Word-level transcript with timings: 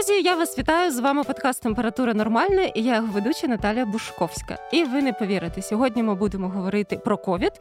Друзі, 0.00 0.22
я 0.22 0.36
вас 0.36 0.58
вітаю 0.58 0.92
з 0.92 0.98
вами 0.98 1.24
подкаст 1.24 1.62
Температура 1.62 2.14
нормальна 2.14 2.62
і 2.62 2.82
я 2.82 2.96
його 2.96 3.06
ведуча 3.12 3.46
Наталія 3.46 3.86
Бушковська. 3.86 4.58
І 4.72 4.84
ви 4.84 5.02
не 5.02 5.12
повірите, 5.12 5.62
сьогодні 5.62 6.02
ми 6.02 6.14
будемо 6.14 6.48
говорити 6.48 6.96
про 6.96 7.18
ковід, 7.18 7.52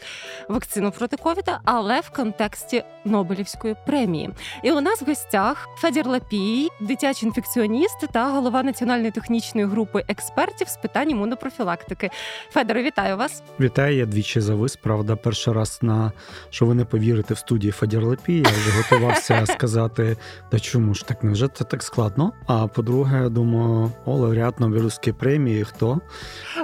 вакцину 0.49 0.91
проти 0.91 1.17
ковіда, 1.17 1.59
але 1.63 1.99
в 1.99 2.09
контексті 2.09 2.83
Нобелівської 3.05 3.75
премії. 3.85 4.29
І 4.63 4.71
у 4.71 4.81
нас 4.81 5.01
в 5.01 5.05
гостях 5.05 5.67
Федір 5.77 6.07
Лапій, 6.07 6.69
дитячий 6.81 7.27
інфекціоніст 7.27 8.07
та 8.11 8.29
голова 8.29 8.63
національної 8.63 9.11
технічної 9.11 9.67
групи 9.67 10.03
експертів 10.07 10.67
з 10.67 10.77
питань 10.77 11.09
імунопрофілактики. 11.09 12.09
Федоре, 12.49 12.83
вітаю 12.83 13.17
вас! 13.17 13.43
Вітаю, 13.59 13.97
я 13.97 14.05
двічі 14.05 14.41
завис. 14.41 14.75
Правда, 14.75 15.15
перший 15.15 15.53
раз 15.53 15.79
на 15.81 16.11
що 16.49 16.65
ви 16.65 16.73
не 16.73 16.85
повірите 16.85 17.33
в 17.33 17.37
студії 17.37 17.71
Федір 17.71 18.03
Лапій. 18.03 18.37
Я 18.37 18.51
вже 18.51 18.71
готувався 18.77 19.45
сказати, 19.53 20.17
та 20.49 20.59
чому 20.59 20.93
ж 20.93 21.07
так 21.07 21.23
невже 21.23 21.47
це 21.47 21.63
так 21.63 21.83
складно? 21.83 22.28
А 22.47 22.67
по-друге, 22.67 23.21
я 23.23 23.29
думаю, 23.29 23.91
о, 24.05 24.15
лауреат 24.15 24.59
Нобелівської 24.59 25.13
премії 25.13 25.63
хто? 25.63 26.01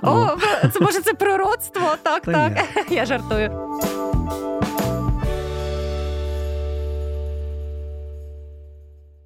О, 0.04 0.38
ну. 0.64 0.70
це 0.74 0.80
може 0.80 1.02
це 1.02 1.14
пророцтво. 1.14 1.96
Так, 2.04 2.24
Та 2.24 2.32
так. 2.32 2.88
Ні. 2.90 2.96
Я 2.96 3.06
жартую. 3.06 3.52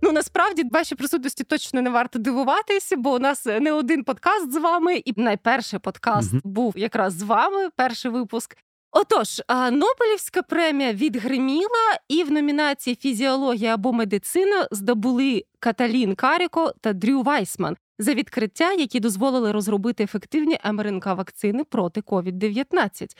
Ну 0.01 0.11
насправді 0.11 0.63
вашій 0.71 0.95
присутності 0.95 1.43
точно 1.43 1.81
не 1.81 1.89
варто 1.89 2.19
дивуватися, 2.19 2.97
бо 2.97 3.13
у 3.13 3.19
нас 3.19 3.45
не 3.45 3.71
один 3.71 4.03
подкаст 4.03 4.53
з 4.53 4.59
вами, 4.59 4.95
і 4.95 5.13
найперший 5.21 5.79
подкаст 5.79 6.33
mm 6.33 6.41
був 6.43 6.73
якраз 6.77 7.13
з 7.13 7.23
вами. 7.23 7.69
Перший 7.75 8.11
випуск. 8.11 8.57
Отож, 8.91 9.41
Нобелівська 9.49 10.41
премія 10.41 10.93
відгриміла, 10.93 11.97
і 12.07 12.23
в 12.23 12.31
номінації 12.31 12.95
Фізіологія 12.95 13.73
або 13.73 13.93
медицина 13.93 14.67
здобули 14.71 15.43
Каталін 15.59 16.15
Каріко 16.15 16.73
та 16.81 16.93
Дрю 16.93 17.21
Вайсман 17.21 17.77
за 17.99 18.13
відкриття, 18.13 18.73
які 18.73 18.99
дозволили 18.99 19.51
розробити 19.51 20.03
ефективні 20.03 20.59
МРНК 20.71 21.05
вакцини 21.05 21.63
проти 21.63 22.01
COVID-19. 22.01 23.15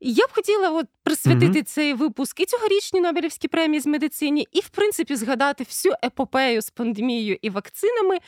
Я 0.00 0.26
б 0.26 0.30
хотіла 0.32 0.70
от 0.70 0.86
присвятити 1.02 1.58
mm-hmm. 1.58 1.64
цей 1.64 1.94
випуск 1.94 2.40
і 2.40 2.44
цьогорічній 2.44 3.00
Нобелівській 3.00 3.48
премії 3.48 3.80
з 3.80 3.86
медицині, 3.86 4.48
і 4.52 4.60
в 4.60 4.68
принципі 4.68 5.16
згадати 5.16 5.64
всю 5.64 5.94
епопею 6.04 6.62
з 6.62 6.70
пандемією 6.70 7.38
і 7.42 7.50
вакцинами, 7.50 8.18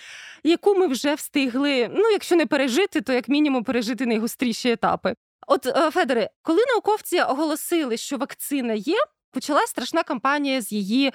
яку 0.45 0.75
ми 0.75 0.87
вже 0.87 1.15
встигли. 1.15 1.89
Ну, 1.95 2.11
якщо 2.11 2.37
не 2.37 2.47
пережити, 2.47 3.01
то 3.01 3.13
як 3.13 3.29
мінімум 3.29 3.65
пережити 3.65 4.07
найгостріші 4.07 4.71
етапи. 4.71 5.15
От 5.49 5.67
е, 5.67 5.91
Федоре, 5.91 6.31
коли 6.43 6.61
науковці 6.69 7.21
оголосили, 7.21 7.97
що 7.97 8.17
вакцина 8.17 8.75
є, 8.75 8.97
почалась 9.31 9.71
страшна 9.71 10.03
кампанія 10.03 10.61
з 10.61 10.73
її 10.73 11.13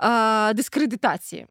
е, 0.00 0.54
дискредитації. 0.54 1.46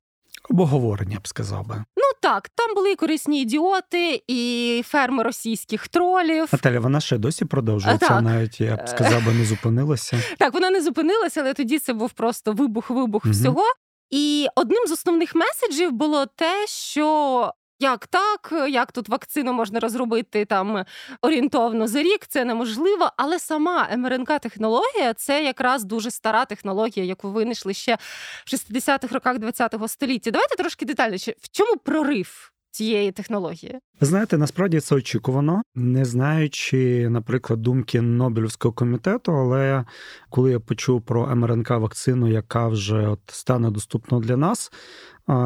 Обговорення 0.50 1.20
б 1.20 1.28
сказав 1.28 1.68
би. 1.68 1.76
Ну 1.76 2.04
так, 2.22 2.50
там 2.50 2.76
були 2.76 2.92
і 2.92 2.96
корисні 2.96 3.42
ідіоти, 3.42 4.24
і 4.28 4.84
ферми 4.86 5.24
російських 5.24 5.88
тролів. 5.88 6.50
Наталя, 6.52 6.80
вона 6.80 7.00
ще 7.00 7.18
досі 7.18 7.46
продовжується, 7.46 8.08
так. 8.08 8.22
навіть 8.22 8.62
я 8.62 8.76
б 8.76 8.90
сказав, 8.90 9.26
би 9.26 9.34
не 9.34 9.46
зупинилася. 9.46 10.18
Так, 10.38 10.54
вона 10.54 10.70
не 10.70 10.82
зупинилася, 10.82 11.42
але 11.42 11.54
тоді 11.54 11.80
це 11.80 11.94
був 11.94 12.12
просто 12.12 12.54
вибух-вибух 12.54 13.26
угу. 13.26 13.34
всього. 13.34 13.64
І 14.10 14.48
одним 14.56 14.88
з 14.88 14.92
основних 14.92 15.36
меседжів 15.36 15.92
було 15.92 16.26
те, 16.26 16.68
що 16.68 17.54
як 17.82 18.08
так, 18.08 18.54
як 18.70 18.92
тут 18.92 19.10
вакцину 19.10 19.54
можна 19.54 19.80
розробити 19.80 20.46
там 20.46 20.86
орієнтовно 21.22 21.88
за 21.88 22.02
рік, 22.02 22.28
це 22.28 22.46
неможливо. 22.46 23.12
Але 23.18 23.40
сама 23.40 23.90
МРНК-технологія 23.98 25.14
це 25.14 25.44
якраз 25.44 25.84
дуже 25.84 26.12
стара 26.12 26.46
технологія, 26.46 27.06
яку 27.06 27.32
винайшли 27.32 27.74
ще 27.74 27.98
в 28.46 28.54
60-х 28.54 29.14
роках 29.14 29.38
ХХ 29.38 29.88
століття. 29.88 30.32
Давайте 30.32 30.56
трошки 30.56 30.86
детальніше. 30.86 31.34
В 31.40 31.50
чому 31.50 31.78
прорив? 31.78 32.52
Цієї 32.74 33.12
технології 33.12 33.80
знаєте, 34.06 34.38
насправді 34.38 34.80
це 34.80 34.96
очікувано, 34.96 35.62
не 35.76 36.06
знаючи, 36.06 37.10
наприклад, 37.10 37.62
думки 37.62 38.02
Нобелівського 38.02 38.74
комітету. 38.74 39.32
Але 39.32 39.86
коли 40.30 40.52
я 40.52 40.60
почув 40.60 41.02
про 41.02 41.36
МРНК 41.36 41.70
вакцину, 41.70 42.28
яка 42.28 42.68
вже 42.68 43.08
от 43.08 43.20
стане 43.28 43.72
доступна 43.72 44.20
для 44.20 44.38
нас, 44.38 44.72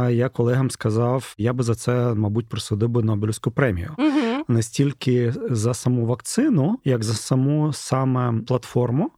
я 0.09 0.29
колегам 0.29 0.69
сказав, 0.71 1.35
я 1.37 1.53
би 1.53 1.63
за 1.63 1.75
це, 1.75 2.13
мабуть, 2.13 2.49
присудив 2.49 2.89
би 2.89 3.03
Нобелівську 3.03 3.51
премію. 3.51 3.91
Угу. 3.97 4.43
Не 4.47 4.63
стільки 4.63 5.33
за 5.49 5.73
саму 5.73 6.05
вакцину, 6.05 6.79
як 6.85 7.03
за 7.03 7.13
саму 7.13 7.73
саме 7.73 8.41
платформу, 8.47 9.11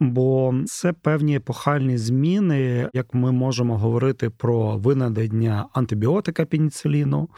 бо 0.00 0.54
це 0.66 0.92
певні 0.92 1.36
епохальні 1.36 1.98
зміни, 1.98 2.88
як 2.92 3.14
ми 3.14 3.32
можемо 3.32 3.78
говорити 3.78 4.30
про 4.30 4.76
винайдення 4.76 5.66
антибіотика 5.72 6.44
пеніциліну, 6.44 7.28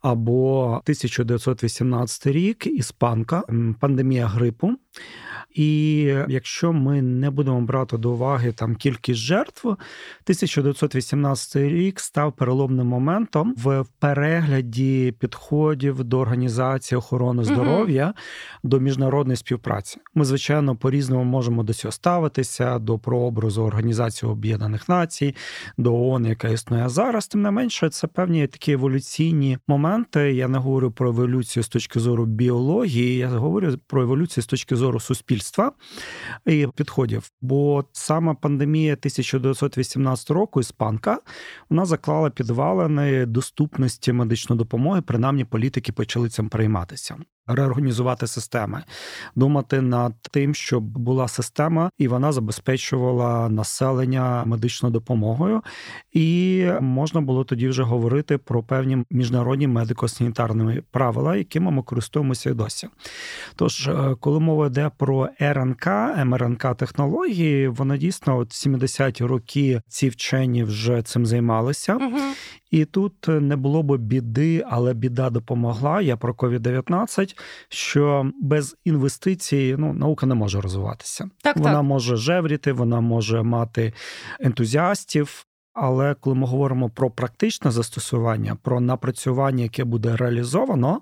або 0.00 0.80
1918 0.84 2.26
рік 2.26 2.66
іспанка, 2.66 3.42
пандемія 3.80 4.26
грипу. 4.26 4.72
І 5.54 6.00
якщо 6.28 6.72
ми 6.72 7.02
не 7.02 7.30
будемо 7.30 7.60
брати 7.60 7.98
до 7.98 8.10
уваги 8.10 8.52
там 8.52 8.76
кількість 8.76 9.20
жертв, 9.20 9.66
1918 9.66 11.56
рік 11.56 12.00
став 12.00 12.32
переломним 12.32 12.86
моментом 12.86 13.54
в 13.56 13.84
перегляді 13.98 15.14
підходів 15.18 16.04
до 16.04 16.18
організації 16.18 16.98
охорони 16.98 17.44
здоров'я 17.44 18.04
угу. 18.04 18.14
до 18.62 18.80
міжнародної 18.80 19.36
співпраці. 19.36 19.98
Ми, 20.14 20.24
звичайно, 20.24 20.76
по 20.76 20.90
різному 20.90 21.24
можемо 21.24 21.62
до 21.62 21.74
цього 21.74 21.92
ставитися, 21.92 22.78
до 22.78 22.98
прообразу 22.98 23.62
Організації 23.62 24.32
Об'єднаних 24.32 24.88
Націй, 24.88 25.34
до 25.78 25.94
ООН, 25.94 26.26
яка 26.26 26.48
існує 26.48 26.88
зараз. 26.88 27.28
Тим 27.28 27.42
не 27.42 27.50
менше, 27.50 27.88
це 27.90 28.06
певні 28.06 28.46
такі 28.46 28.72
еволюційні 28.72 29.58
моменти. 29.68 30.32
Я 30.32 30.48
не 30.48 30.58
говорю 30.58 30.90
про 30.90 31.08
еволюцію 31.08 31.62
з 31.62 31.68
точки 31.68 32.00
зору 32.00 32.24
біології, 32.24 33.16
я 33.16 33.28
говорю 33.28 33.78
про 33.86 34.02
еволюцію 34.02 34.44
з 34.44 34.46
точки 34.46 34.76
зору 34.76 35.00
суспільства 35.00 35.43
суспільства 35.44 35.72
і 36.46 36.66
підходів. 36.74 37.30
Бо 37.40 37.84
сама 37.92 38.34
пандемія 38.34 38.92
1918 38.92 40.30
року, 40.30 40.60
іспанка, 40.60 41.18
вона 41.70 41.84
заклала 41.84 42.30
підвалини 42.30 43.26
доступності 43.26 44.12
медичної 44.12 44.58
допомоги. 44.58 45.02
Принаймні 45.02 45.44
політики 45.44 45.92
почали 45.92 46.28
цим 46.28 46.48
прийматися 46.48 47.16
реорганізувати 47.46 48.26
системи, 48.26 48.82
думати 49.36 49.80
над 49.80 50.14
тим, 50.30 50.54
щоб 50.54 50.84
була 50.84 51.28
система, 51.28 51.90
і 51.98 52.08
вона 52.08 52.32
забезпечувала 52.32 53.48
населення 53.48 54.44
медичною 54.44 54.92
допомогою, 54.92 55.62
і 56.12 56.66
можна 56.80 57.20
було 57.20 57.44
тоді 57.44 57.68
вже 57.68 57.82
говорити 57.82 58.38
про 58.38 58.62
певні 58.62 59.04
міжнародні 59.10 59.68
медико-санітарні 59.68 60.82
правила, 60.90 61.36
якими 61.36 61.70
ми 61.70 61.82
користуємося 61.82 62.50
і 62.50 62.54
досі. 62.54 62.88
Тож, 63.56 63.88
е, 63.88 64.16
коли 64.20 64.40
мова 64.40 64.66
йде 64.66 64.90
про 64.98 65.28
РНК, 65.40 65.86
МРНК 66.24 66.76
технології, 66.76 67.68
вона 67.68 67.96
дійсно 67.96 68.38
от 68.38 68.48
70-ті 68.52 69.24
роки 69.24 69.80
ці 69.88 70.08
вчені 70.08 70.64
вже 70.64 71.02
цим 71.02 71.26
займалися. 71.26 71.94
Угу. 71.94 72.20
І 72.74 72.84
тут 72.84 73.28
не 73.28 73.56
було 73.56 73.82
б 73.82 73.96
біди, 73.96 74.64
але 74.68 74.94
біда 74.94 75.30
допомогла. 75.30 76.00
Я 76.00 76.16
про 76.16 76.32
COVID-19, 76.32 77.38
що 77.68 78.30
без 78.42 78.76
інвестицій 78.84 79.76
ну, 79.78 79.92
наука 79.92 80.26
не 80.26 80.34
може 80.34 80.60
розвиватися. 80.60 81.28
Так, 81.42 81.56
Вона 81.56 81.72
так. 81.72 81.82
може 81.82 82.16
жевріти, 82.16 82.72
вона 82.72 83.00
може 83.00 83.42
мати 83.42 83.92
ентузіастів, 84.40 85.46
але 85.74 86.14
коли 86.14 86.36
ми 86.36 86.46
говоримо 86.46 86.88
про 86.88 87.10
практичне 87.10 87.70
застосування, 87.70 88.56
про 88.62 88.80
напрацювання, 88.80 89.62
яке 89.62 89.84
буде 89.84 90.16
реалізовано, 90.16 91.00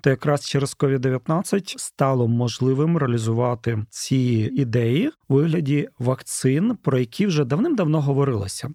то 0.00 0.10
якраз 0.10 0.46
через 0.48 0.76
COVID-19 0.76 1.74
стало 1.78 2.28
можливим 2.28 2.98
реалізувати 2.98 3.84
ці 3.90 4.50
ідеї 4.56 5.10
у 5.28 5.34
вигляді 5.34 5.88
вакцин, 5.98 6.76
про 6.82 6.98
які 6.98 7.26
вже 7.26 7.44
давним-давно 7.44 8.00
говорилося. 8.00 8.70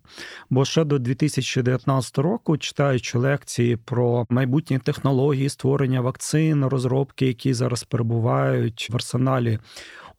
Бо 0.49 0.65
ще 0.65 0.83
до 0.83 0.99
2019 0.99 2.17
року, 2.17 2.57
читаючи 2.57 3.17
лекції 3.17 3.77
про 3.77 4.25
майбутні 4.29 4.79
технології 4.79 5.49
створення 5.49 6.01
вакцин, 6.01 6.65
розробки, 6.65 7.27
які 7.27 7.53
зараз 7.53 7.83
перебувають 7.83 8.87
в 8.91 8.95
арсеналі 8.95 9.59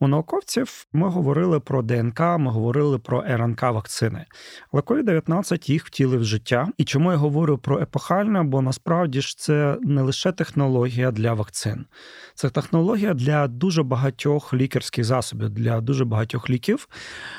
у 0.00 0.08
науковців 0.08 0.86
ми 0.92 1.08
говорили 1.08 1.60
про 1.60 1.82
ДНК, 1.82 2.20
ми 2.20 2.50
говорили 2.50 2.98
про 2.98 3.22
РНК 3.22 3.62
вакцини. 3.62 4.24
Але 4.72 4.82
COVID-19 4.82 5.70
їх 5.70 5.86
втілив 5.86 6.20
в 6.20 6.24
життя. 6.24 6.68
І 6.78 6.84
чому 6.84 7.10
я 7.12 7.16
говорю 7.16 7.58
про 7.58 7.80
епохальне? 7.80 8.42
Бо 8.42 8.62
насправді 8.62 9.20
ж 9.20 9.38
це 9.38 9.78
не 9.82 10.02
лише 10.02 10.32
технологія 10.32 11.10
для 11.10 11.34
вакцин, 11.34 11.86
це 12.34 12.50
технологія 12.50 13.14
для 13.14 13.48
дуже 13.48 13.82
багатьох 13.82 14.54
лікарських 14.54 15.04
засобів, 15.04 15.50
для 15.50 15.80
дуже 15.80 16.04
багатьох 16.04 16.50
ліків, 16.50 16.88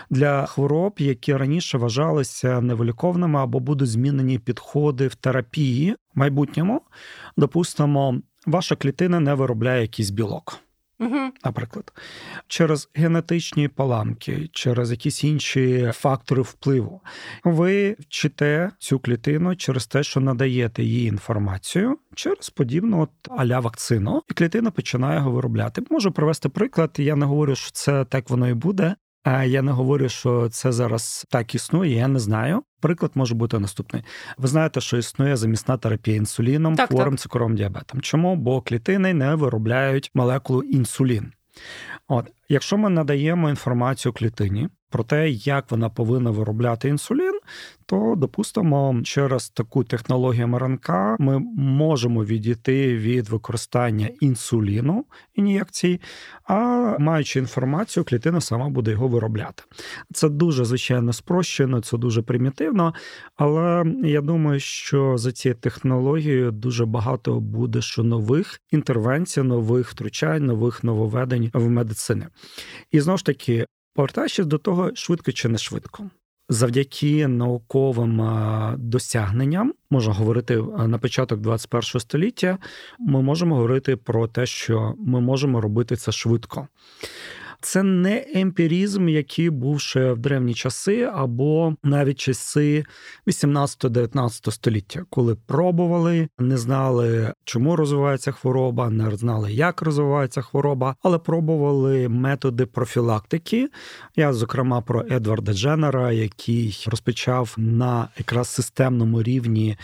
для 0.09 0.45
хвороб, 0.45 0.95
які 0.97 1.35
раніше 1.35 1.77
вважалися 1.77 2.61
невиліковними 2.61 3.39
або 3.39 3.59
будуть 3.59 3.89
змінені 3.89 4.39
підходи 4.39 5.07
в 5.07 5.15
терапії 5.15 5.95
в 6.15 6.19
майбутньому. 6.19 6.81
Допустимо, 7.37 8.21
ваша 8.45 8.75
клітина 8.75 9.19
не 9.19 9.33
виробляє 9.33 9.81
якийсь 9.81 10.09
білок 10.09 10.59
угу. 10.99 11.31
наприклад, 11.45 11.93
через 12.47 12.89
генетичні 12.93 13.67
поламки, 13.67 14.49
через 14.53 14.91
якісь 14.91 15.23
інші 15.23 15.91
фактори 15.93 16.41
впливу. 16.41 17.01
Ви 17.43 17.95
вчите 17.99 18.71
цю 18.79 18.99
клітину 18.99 19.55
через 19.55 19.87
те, 19.87 20.03
що 20.03 20.19
надаєте 20.19 20.83
їй 20.83 21.07
інформацію 21.07 21.97
через 22.15 22.49
подібну 22.49 23.01
от 23.01 23.09
аля 23.29 23.59
вакцину, 23.59 24.21
і 24.29 24.33
клітина 24.33 24.71
починає 24.71 25.17
його 25.17 25.31
виробляти. 25.31 25.81
Можу 25.89 26.11
привести 26.11 26.49
приклад. 26.49 26.95
Я 26.97 27.15
не 27.15 27.25
говорю, 27.25 27.55
що 27.55 27.71
це 27.71 28.05
так 28.05 28.29
воно 28.29 28.49
і 28.49 28.53
буде. 28.53 28.95
А 29.23 29.43
я 29.43 29.61
не 29.61 29.71
говорю, 29.71 30.09
що 30.09 30.49
це 30.49 30.71
зараз 30.71 31.25
так 31.29 31.55
існує. 31.55 31.95
Я 31.95 32.07
не 32.07 32.19
знаю. 32.19 32.63
Приклад 32.79 33.11
може 33.15 33.35
бути 33.35 33.59
наступний. 33.59 34.03
Ви 34.37 34.47
знаєте, 34.47 34.81
що 34.81 34.97
існує 34.97 35.35
замісна 35.35 35.77
терапія 35.77 36.17
інсуліном 36.17 36.75
так, 36.75 36.89
хворим 36.89 37.13
так. 37.13 37.19
цукровим 37.19 37.55
діабетом. 37.55 38.01
Чому? 38.01 38.35
Бо 38.35 38.61
клітини 38.61 39.13
не 39.13 39.35
виробляють 39.35 40.11
молекулу 40.13 40.63
інсулін. 40.63 41.31
От, 42.07 42.31
якщо 42.49 42.77
ми 42.77 42.89
надаємо 42.89 43.49
інформацію 43.49 44.13
клітині 44.13 44.69
про 44.89 45.03
те, 45.03 45.29
як 45.29 45.71
вона 45.71 45.89
повинна 45.89 46.31
виробляти 46.31 46.89
інсулін, 46.89 47.38
то 47.85 48.13
допустимо, 48.17 49.01
через 49.03 49.49
таку 49.49 49.83
технологію 49.83 50.47
МРНК 50.47 50.89
ми 51.19 51.39
можемо 51.57 52.25
відійти 52.25 52.97
від 52.97 53.29
використання 53.29 54.09
інсуліну 54.19 55.05
ін'єкцій, 55.35 56.01
а 56.43 56.55
маючи 56.99 57.39
інформацію, 57.39 58.03
клітина 58.03 58.41
сама 58.41 58.69
буде 58.69 58.91
його 58.91 59.07
виробляти. 59.07 59.63
Це 60.13 60.29
дуже 60.29 60.65
звичайно 60.65 61.13
спрощено, 61.13 61.81
це 61.81 61.97
дуже 61.97 62.21
примітивно, 62.21 62.93
але 63.35 63.85
я 64.03 64.21
думаю, 64.21 64.59
що 64.59 65.17
за 65.17 65.31
цією 65.31 65.55
технологією 65.59 66.51
дуже 66.51 66.85
багато 66.85 67.39
буде 67.39 67.81
що 67.81 68.03
нових 68.03 68.61
інтервенцій, 68.71 69.41
нових 69.41 69.89
втручань, 69.89 70.45
нових 70.45 70.83
нововведень 70.83 71.51
в 71.53 71.69
медицині. 71.69 72.25
І 72.91 72.99
знову 72.99 73.17
ж 73.17 73.25
таки, 73.25 73.65
повертаючись 73.93 74.45
до 74.45 74.57
того, 74.57 74.91
швидко 74.95 75.31
чи 75.31 75.49
не 75.49 75.57
швидко 75.57 76.09
завдяки 76.49 77.27
науковим 77.27 78.21
досягненням, 78.77 79.73
можна 79.89 80.13
говорити 80.13 80.57
на 80.87 80.97
початок 80.97 81.39
21 81.39 82.01
століття, 82.01 82.57
ми 82.99 83.21
можемо 83.21 83.55
говорити 83.55 83.95
про 83.95 84.27
те, 84.27 84.45
що 84.45 84.95
ми 84.97 85.21
можемо 85.21 85.61
робити 85.61 85.95
це 85.95 86.11
швидко. 86.11 86.67
Це 87.61 87.83
не 87.83 88.25
емпірізм, 88.35 89.09
який 89.09 89.49
був 89.49 89.81
ще 89.81 90.13
в 90.13 90.17
древні 90.17 90.53
часи, 90.53 91.09
або 91.13 91.75
навіть 91.83 92.19
часи 92.19 92.85
18-19 93.27 94.51
століття, 94.51 95.05
коли 95.09 95.35
пробували, 95.35 96.27
не 96.39 96.57
знали, 96.57 97.33
чому 97.43 97.75
розвивається 97.75 98.31
хвороба, 98.31 98.89
не 98.89 99.17
знали, 99.17 99.53
як 99.53 99.81
розвивається 99.81 100.41
хвороба, 100.41 100.95
але 101.03 101.17
пробували 101.17 102.09
методи 102.09 102.65
профілактики. 102.65 103.69
Я, 104.15 104.33
зокрема, 104.33 104.81
про 104.81 105.05
Едварда 105.11 105.53
Дженнера, 105.53 106.11
який 106.11 106.85
розпочав 106.87 107.53
на 107.57 108.07
якраз 108.17 108.49
системному 108.49 109.23
рівні 109.23 109.77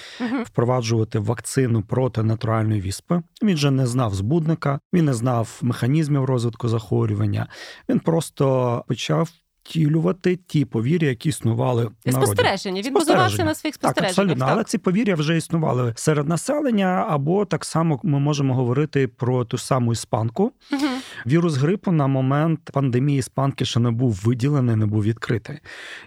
впроваджувати 0.45 1.19
вакцину 1.19 1.81
проти 1.81 2.23
натуральної 2.23 2.81
віспи. 2.81 3.21
Він 3.43 3.57
же 3.57 3.71
не 3.71 3.87
знав 3.87 4.15
збудника, 4.15 4.79
він 4.93 5.05
не 5.05 5.13
знав 5.13 5.59
механізмів 5.61 6.23
розвитку 6.23 6.67
захворювання. 6.67 7.47
Він 7.89 7.99
просто 7.99 8.83
почав. 8.87 9.29
Втілювати 9.65 10.35
ті 10.35 10.65
повір'я, 10.65 11.09
які 11.09 11.29
існували 11.29 11.85
в 11.85 11.91
народі. 12.05 12.25
спостереження. 12.25 12.81
Він 12.81 12.93
базувався 12.93 13.43
на 13.43 13.55
своїх 13.55 13.75
спостереженнях. 13.75 14.15
Так, 14.15 14.19
абсолютно. 14.19 14.45
Так. 14.45 14.53
Але 14.53 14.63
ці 14.63 14.77
повір'я 14.77 15.15
вже 15.15 15.37
існували 15.37 15.93
серед 15.95 16.27
населення, 16.27 17.05
або 17.09 17.45
так 17.45 17.65
само 17.65 17.99
ми 18.03 18.19
можемо 18.19 18.55
говорити 18.55 19.07
про 19.07 19.45
ту 19.45 19.57
саму 19.57 19.91
іспанку. 19.91 20.51
Угу. 20.71 20.81
Вірус 21.25 21.55
грипу 21.55 21.91
на 21.91 22.07
момент 22.07 22.59
пандемії 22.73 23.19
іспанки 23.19 23.65
ще 23.65 23.79
не 23.79 23.91
був 23.91 24.21
виділений, 24.25 24.75
не 24.75 24.85
був 24.85 25.03
відкритий. 25.03 25.59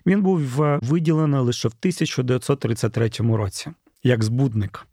Він 0.06 0.22
був 0.22 0.40
виділений 0.82 1.40
лише 1.40 1.68
в 1.68 1.74
1933 1.80 3.10
році 3.18 3.70
як 4.02 4.24
збудник. 4.24 4.86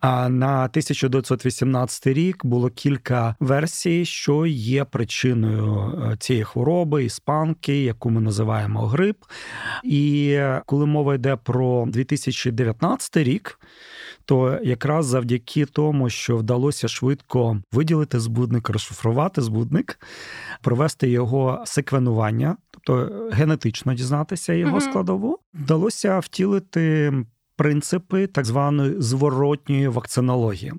А 0.00 0.28
на 0.28 0.64
1918 0.64 2.06
рік 2.06 2.44
було 2.44 2.70
кілька 2.70 3.36
версій, 3.40 4.04
що 4.04 4.46
є 4.46 4.84
причиною 4.84 6.02
е, 6.12 6.16
цієї 6.16 6.44
хвороби, 6.44 7.04
іспанки, 7.04 7.82
яку 7.84 8.10
ми 8.10 8.20
називаємо 8.20 8.86
грип. 8.86 9.24
І 9.84 10.38
коли 10.66 10.86
мова 10.86 11.14
йде 11.14 11.36
про 11.36 11.84
2019 11.88 13.16
рік, 13.16 13.60
то 14.24 14.58
якраз 14.62 15.06
завдяки 15.06 15.66
тому, 15.66 16.10
що 16.10 16.36
вдалося 16.36 16.88
швидко 16.88 17.60
виділити 17.72 18.20
збудник, 18.20 18.68
розшифрувати 18.68 19.42
збудник, 19.42 20.00
провести 20.62 21.08
його 21.08 21.62
секвенування, 21.66 22.56
тобто 22.70 23.10
генетично 23.32 23.94
дізнатися 23.94 24.52
його 24.52 24.80
складову, 24.80 25.38
вдалося 25.54 26.18
втілити 26.18 27.12
принципи 27.56 28.26
так 28.26 28.44
званої 28.44 28.94
зворотньої 28.98 29.88
вакцинології. 29.88 30.72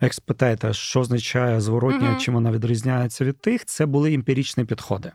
Як 0.00 0.14
спитаєте, 0.14 0.72
що 0.72 1.00
означає 1.00 1.60
зворотня, 1.60 2.08
mm 2.08 2.18
чим 2.18 2.34
вона 2.34 2.52
відрізняється 2.52 3.24
від 3.24 3.40
тих, 3.40 3.64
це 3.64 3.86
були 3.86 4.14
емпірічні 4.14 4.64
підходи 4.64 5.12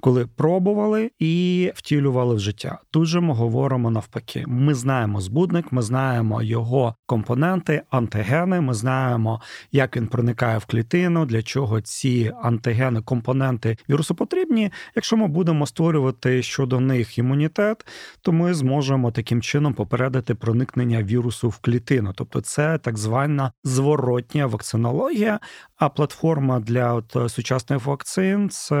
коли 0.00 0.26
пробували 0.26 1.10
і 1.18 1.72
втілювали 1.74 2.34
в 2.34 2.38
життя. 2.38 2.78
Тут 2.90 3.06
же 3.06 3.20
ми 3.20 3.34
говоримо 3.34 3.90
навпаки. 3.90 4.44
Ми 4.46 4.74
знаємо 4.74 5.20
збудник, 5.20 5.72
ми 5.72 5.82
знаємо 5.82 6.42
його 6.42 6.94
компоненти, 7.06 7.82
антигени. 7.90 8.60
Ми 8.60 8.74
знаємо, 8.74 9.40
як 9.72 9.96
він 9.96 10.06
проникає 10.06 10.58
в 10.58 10.64
клітину, 10.64 11.26
для 11.26 11.42
чого 11.42 11.80
ці 11.80 12.32
антигени, 12.42 13.02
компоненти 13.02 13.76
вірусу 13.88 14.14
потрібні. 14.14 14.72
Якщо 14.96 15.16
ми 15.16 15.26
будемо 15.26 15.66
створювати 15.66 16.42
щодо 16.42 16.80
них 16.80 17.18
імунітет, 17.18 17.86
то 18.22 18.32
ми 18.32 18.54
зможемо 18.54 19.10
таким 19.10 19.42
чином 19.42 19.74
попередити 19.74 20.34
проникнення 20.34 21.02
вірусу 21.02 21.48
в 21.48 21.58
клітину. 21.58 22.12
Тобто, 22.14 22.40
це 22.40 22.78
так 22.78 22.98
звана 22.98 23.52
зворотня 23.64 24.46
вакцинологія. 24.46 25.40
А 25.76 25.88
платформа 25.88 26.60
для 26.60 26.94
от 26.94 27.32
сучасних 27.32 27.86
вакцин 27.86 28.50
це 28.50 28.78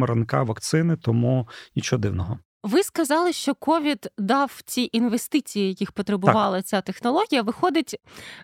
МРНК 0.00 0.32
вакцини, 0.32 0.96
тому 0.96 1.48
нічого 1.76 2.00
дивного. 2.00 2.38
Ви 2.62 2.82
сказали, 2.82 3.32
що 3.32 3.54
ковід 3.54 4.08
дав 4.18 4.62
ті 4.64 4.90
інвестиції, 4.92 5.68
яких 5.68 5.92
потребувала 5.92 6.56
так. 6.58 6.66
ця 6.66 6.80
технологія. 6.80 7.42
Виходить, 7.42 7.96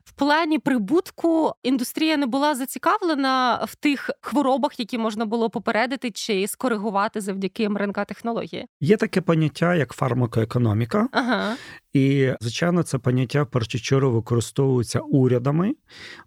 в 0.04 0.12
плані 0.12 0.58
прибутку 0.58 1.52
індустрія 1.62 2.16
не 2.16 2.26
була 2.26 2.54
зацікавлена 2.54 3.64
в 3.68 3.74
тих 3.74 4.10
хворобах, 4.20 4.80
які 4.80 4.98
можна 4.98 5.26
було 5.26 5.50
попередити 5.50 6.10
чи 6.10 6.46
скоригувати 6.48 7.20
завдяки 7.20 7.68
МРНК 7.68 8.04
технології. 8.04 8.66
Є 8.80 8.96
таке 8.96 9.20
поняття 9.20 9.74
як 9.74 9.92
фармакоекономіка, 9.92 11.08
ага. 11.12 11.56
І, 11.96 12.32
звичайно, 12.40 12.82
це 12.82 12.98
поняття 12.98 13.42
в 13.42 13.46
першу 13.46 13.80
чергу 13.80 14.10
використовується 14.10 15.00
урядами, 15.00 15.74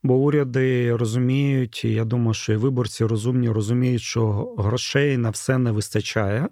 бо 0.04 0.16
уряди 0.16 0.96
розуміють, 0.96 1.86
і 1.86 1.94
я 1.94 2.06
думаю, 2.06 2.34
що 2.34 2.54
і 2.54 2.56
виборці 2.56 3.06
розумні 3.06 3.50
розуміють, 3.50 4.02
що 4.02 4.54
грошей 4.58 5.18
на 5.18 5.30
все 5.30 5.58
не 5.58 5.72
вистачає. 5.72 6.48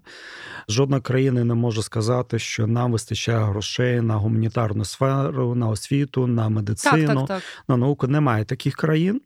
Жодна 0.70 1.02
країна 1.02 1.44
не 1.44 1.54
може 1.54 1.82
сказати, 1.82 2.40
що 2.40 2.68
нам 2.68 2.92
вистачає 2.92 3.46
грошей 3.46 4.02
на 4.02 4.16
гуманітарну 4.16 4.86
сферу, 4.86 5.56
на 5.56 5.70
освіту, 5.70 6.28
на 6.28 6.50
медицину, 6.50 7.08
так, 7.08 7.18
так, 7.18 7.28
так. 7.28 7.44
на 7.68 7.78
науку. 7.78 8.08
Немає 8.08 8.46
таких 8.46 8.76
країн, 8.76 9.22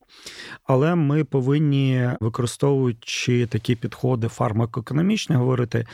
але 0.63 0.95
ми 0.95 1.23
повинні 1.23 2.09
використовуючи 2.19 3.45
такі 3.45 3.75
підходи 3.75 4.27
фармакоекономічні, 4.27 5.35
говорити. 5.35 5.85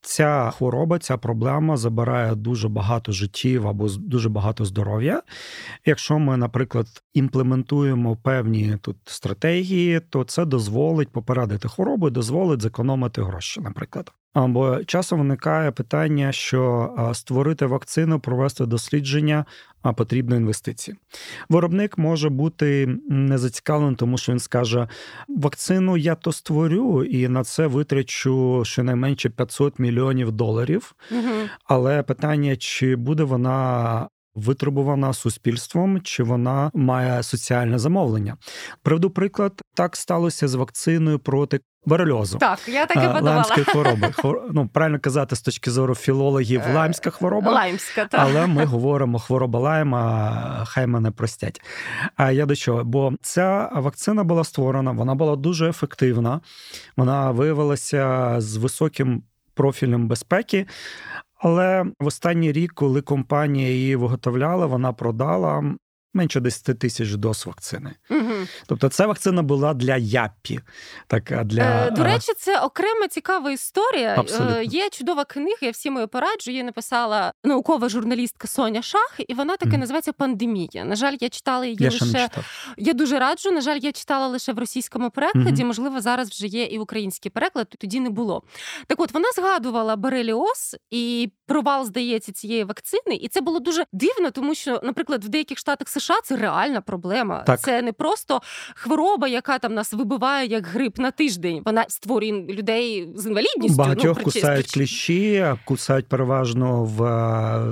Ця 0.00 0.50
хвороба, 0.50 0.98
ця 0.98 1.16
проблема 1.16 1.76
забирає 1.76 2.34
дуже 2.34 2.68
багато 2.68 3.12
життів 3.12 3.45
або 3.54 3.88
дуже 3.88 4.28
багато 4.28 4.64
здоров'я. 4.64 5.22
Якщо 5.86 6.18
ми, 6.18 6.36
наприклад, 6.36 6.86
імплементуємо 7.14 8.16
певні 8.16 8.76
тут 8.80 8.96
стратегії, 9.04 10.00
то 10.00 10.24
це 10.24 10.44
дозволить 10.44 11.08
попередити 11.08 11.68
хворобу, 11.68 12.10
дозволить 12.10 12.62
зекономити 12.62 13.22
гроші, 13.22 13.60
наприклад. 13.60 14.12
Або 14.36 14.84
часом 14.84 15.18
виникає 15.18 15.70
питання, 15.70 16.32
що 16.32 16.90
створити 17.14 17.66
вакцину, 17.66 18.20
провести 18.20 18.66
дослідження 18.66 19.44
а 19.86 19.92
потрібно 19.92 20.36
інвестиції. 20.36 20.96
Виробник 21.48 21.98
може 21.98 22.28
бути 22.28 22.98
не 23.08 23.38
зацікавлений, 23.38 23.96
тому 23.96 24.18
що 24.18 24.32
він 24.32 24.38
скаже: 24.38 24.88
вакцину 25.28 25.96
я 25.96 26.14
то 26.14 26.32
створю, 26.32 27.04
і 27.04 27.28
на 27.28 27.44
це 27.44 27.66
витрачу 27.66 28.62
щонайменше 28.64 29.30
500 29.30 29.78
мільйонів 29.78 30.32
доларів. 30.32 30.94
Угу. 31.10 31.32
Але 31.64 32.02
питання, 32.02 32.56
чи 32.56 32.96
буде 32.96 33.22
вона 33.22 34.08
витребувана 34.36 35.12
суспільством, 35.12 36.00
чи 36.00 36.22
вона 36.22 36.70
має 36.74 37.22
соціальне 37.22 37.78
замовлення. 37.78 38.36
Приведу 38.82 39.10
приклад, 39.10 39.62
так 39.74 39.96
сталося 39.96 40.48
з 40.48 40.54
вакциною 40.54 41.18
проти 41.18 41.60
борельозу. 41.86 42.38
Так, 42.38 42.68
я 42.68 42.86
так 42.86 42.96
і 42.96 43.00
подумала. 43.00 43.30
Лаймської 43.30 43.64
хвороби. 43.66 44.12
Ну, 44.50 44.68
правильно 44.68 44.98
казати 45.00 45.36
з 45.36 45.40
точки 45.40 45.70
зору 45.70 45.94
філологів, 45.94 46.62
е, 46.66 46.74
лаймська 46.74 47.10
хвороба. 47.10 47.52
Лаймська, 47.52 48.04
так. 48.04 48.20
Але 48.20 48.46
ми 48.46 48.64
говоримо 48.74 49.18
хвороба 49.18 49.60
лайма, 49.60 50.64
хай 50.66 50.86
мене 50.86 51.10
простять. 51.10 51.60
А 52.16 52.30
я 52.30 52.46
до 52.46 52.56
чого? 52.56 52.84
Бо 52.84 53.12
ця 53.22 53.70
вакцина 53.74 54.24
була 54.24 54.44
створена, 54.44 54.90
вона 54.90 55.14
була 55.14 55.36
дуже 55.36 55.68
ефективна, 55.68 56.40
вона 56.96 57.30
виявилася 57.30 58.34
з 58.38 58.56
високим 58.56 59.22
профілем 59.54 60.08
безпеки. 60.08 60.66
Але 61.36 61.84
в 62.00 62.06
останній 62.06 62.52
рік, 62.52 62.72
коли 62.72 63.02
компанія 63.02 63.68
її 63.68 63.96
виготовляла, 63.96 64.66
вона 64.66 64.92
продала 64.92 65.74
менше 66.16 66.40
10 66.40 66.78
тисяч 66.78 67.14
доз 67.14 67.46
вакцини. 67.46 67.94
Угу. 68.10 68.32
Тобто, 68.66 68.88
ця 68.88 69.06
вакцина 69.06 69.42
була 69.42 69.74
для 69.74 69.96
Яппі. 69.96 70.60
Так, 71.06 71.44
для... 71.44 71.86
Е, 71.86 71.90
до 71.90 72.04
речі, 72.04 72.32
це 72.38 72.60
окрема 72.60 73.08
цікава 73.08 73.50
історія. 73.50 74.24
Е, 74.40 74.64
Є 74.64 74.90
чудова 74.90 75.24
книга, 75.24 75.58
я 75.60 75.70
всім 75.70 75.94
її 75.94 76.06
пораджу. 76.06 76.50
Її 76.50 76.62
написала 76.62 77.32
наукова 77.44 77.88
журналістка 77.88 78.48
Соня 78.48 78.82
Шах, 78.82 79.16
і 79.28 79.34
вона 79.34 79.56
таки 79.56 79.76
mm. 79.76 79.78
називається 79.78 80.12
Пандемія. 80.12 80.84
На 80.84 80.96
жаль, 80.96 81.16
я 81.20 81.28
читала 81.28 81.64
її 81.64 81.78
я 81.80 81.90
лише 81.90 82.28
я 82.76 82.92
дуже 82.92 83.18
раджу. 83.18 83.50
На 83.50 83.60
жаль, 83.60 83.78
я 83.82 83.92
читала 83.92 84.26
лише 84.26 84.52
в 84.52 84.58
російському 84.58 85.10
перекладі. 85.10 85.62
mm 85.62 85.66
Можливо, 85.66 86.00
зараз 86.00 86.30
вже 86.30 86.46
є 86.46 86.64
і 86.64 86.78
український 86.78 87.30
переклад, 87.30 87.74
тоді 87.78 88.00
не 88.00 88.10
було. 88.10 88.42
Так, 88.86 89.00
от 89.00 89.14
вона 89.14 89.28
згадувала 89.36 89.96
Бореліоз 89.96 90.76
і 90.90 91.32
провал, 91.46 91.84
здається, 91.84 92.32
цієї 92.32 92.64
вакцини, 92.64 93.16
і 93.20 93.28
це 93.28 93.40
було 93.40 93.60
дуже 93.60 93.86
дивно, 93.92 94.30
тому 94.30 94.54
що, 94.54 94.80
наприклад, 94.82 95.24
в 95.24 95.28
деяких 95.28 95.58
штатах 95.58 95.88
США 95.88 96.05
це 96.24 96.36
реальна 96.36 96.80
проблема. 96.80 97.42
Так. 97.46 97.60
Це 97.60 97.82
не 97.82 97.92
просто 97.92 98.40
хвороба, 98.74 99.28
яка 99.28 99.58
там 99.58 99.74
нас 99.74 99.92
вибиває 99.92 100.48
як 100.48 100.66
грип 100.66 100.98
на 100.98 101.10
тиждень. 101.10 101.62
Вона 101.64 101.84
створює 101.88 102.32
людей 102.32 103.08
з 103.16 103.26
інвалідністю. 103.26 103.68
Ну, 103.68 103.84
Багатьох 103.84 104.18
ну, 104.18 104.24
кусають 104.24 104.72
кліщі, 104.74 105.46
кусають 105.64 106.08
переважно 106.08 106.84
в, 106.84 107.00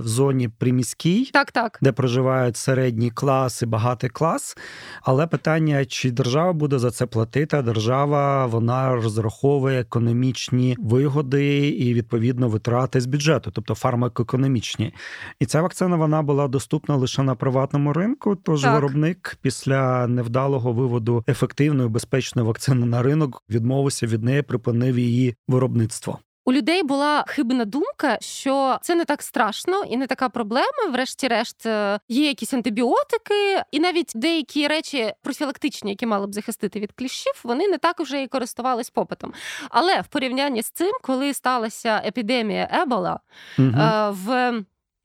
в 0.01 0.09
зоні 0.09 0.49
приміській, 0.49 1.31
так, 1.33 1.53
так. 1.53 1.79
де 1.83 1.93
проживають 1.93 2.57
середній 2.57 3.11
клас 3.11 3.63
і 3.63 3.67
багатий 3.67 4.11
клас. 4.11 4.57
Але 5.03 5.27
питання, 5.27 5.85
чи 5.85 6.11
держава 6.11 6.53
буде 6.53 6.79
за 6.79 6.91
це 6.91 7.07
платити? 7.07 7.63
Держава 7.63 8.47
вона 8.47 8.95
розраховує 8.95 9.81
економічні 9.81 10.77
вигоди 10.81 11.69
і 11.69 11.95
відповідно 11.95 12.49
витрати 12.49 13.01
з 13.01 13.07
бюджету, 13.07 13.51
тобто 13.51 13.75
фармакоекономічні. 13.75 14.95
І 15.41 15.47
ця 15.47 15.63
вакцина 15.63 15.97
вона 15.97 16.23
була 16.23 16.49
доступна 16.49 16.97
лише 16.97 17.23
на 17.23 17.35
приватному 17.35 17.93
ринку. 17.93 18.24
Тож 18.43 18.63
так. 18.63 18.75
виробник 18.75 19.37
після 19.43 20.07
невдалого 20.07 20.73
виводу 20.73 21.25
ефективної 21.29 21.89
безпечної 21.89 22.49
вакцини 22.49 22.87
на 22.87 23.03
ринок 23.03 23.43
відмовився 23.51 24.07
від 24.07 24.25
неї, 24.25 24.43
припинив 24.43 24.99
її 24.99 25.35
виробництво. 25.49 26.19
У 26.47 26.53
людей 26.53 26.83
була 26.83 27.25
хибна 27.29 27.65
думка, 27.65 28.19
що 28.21 28.79
це 28.83 28.95
не 28.95 29.05
так 29.05 29.23
страшно 29.23 29.85
і 29.85 29.97
не 29.97 30.07
така 30.07 30.29
проблема. 30.29 30.89
Врешті-решт 30.93 31.67
е, 31.67 32.01
є 32.09 32.29
якісь 32.29 32.55
антибіотики, 32.55 33.63
і 33.71 33.81
навіть 33.81 34.13
деякі 34.15 34.69
речі 34.69 35.13
профілактичні, 35.23 35.91
які 35.91 36.07
мали 36.07 36.27
б 36.27 36.35
захистити 36.35 36.81
від 36.81 36.93
кліщів, 36.93 37.33
вони 37.45 37.69
не 37.69 37.79
так 37.79 38.01
вже 38.01 38.23
і 38.23 38.29
користувались 38.29 38.91
попитом. 38.91 39.33
Але 39.71 40.01
в 40.01 40.07
порівнянні 40.07 40.63
з 40.63 40.71
цим, 40.71 40.93
коли 41.03 41.35
сталася 41.35 42.03
епідемія 42.07 42.69
Ебола 42.73 43.21
угу. 43.59 43.73
в 44.11 44.53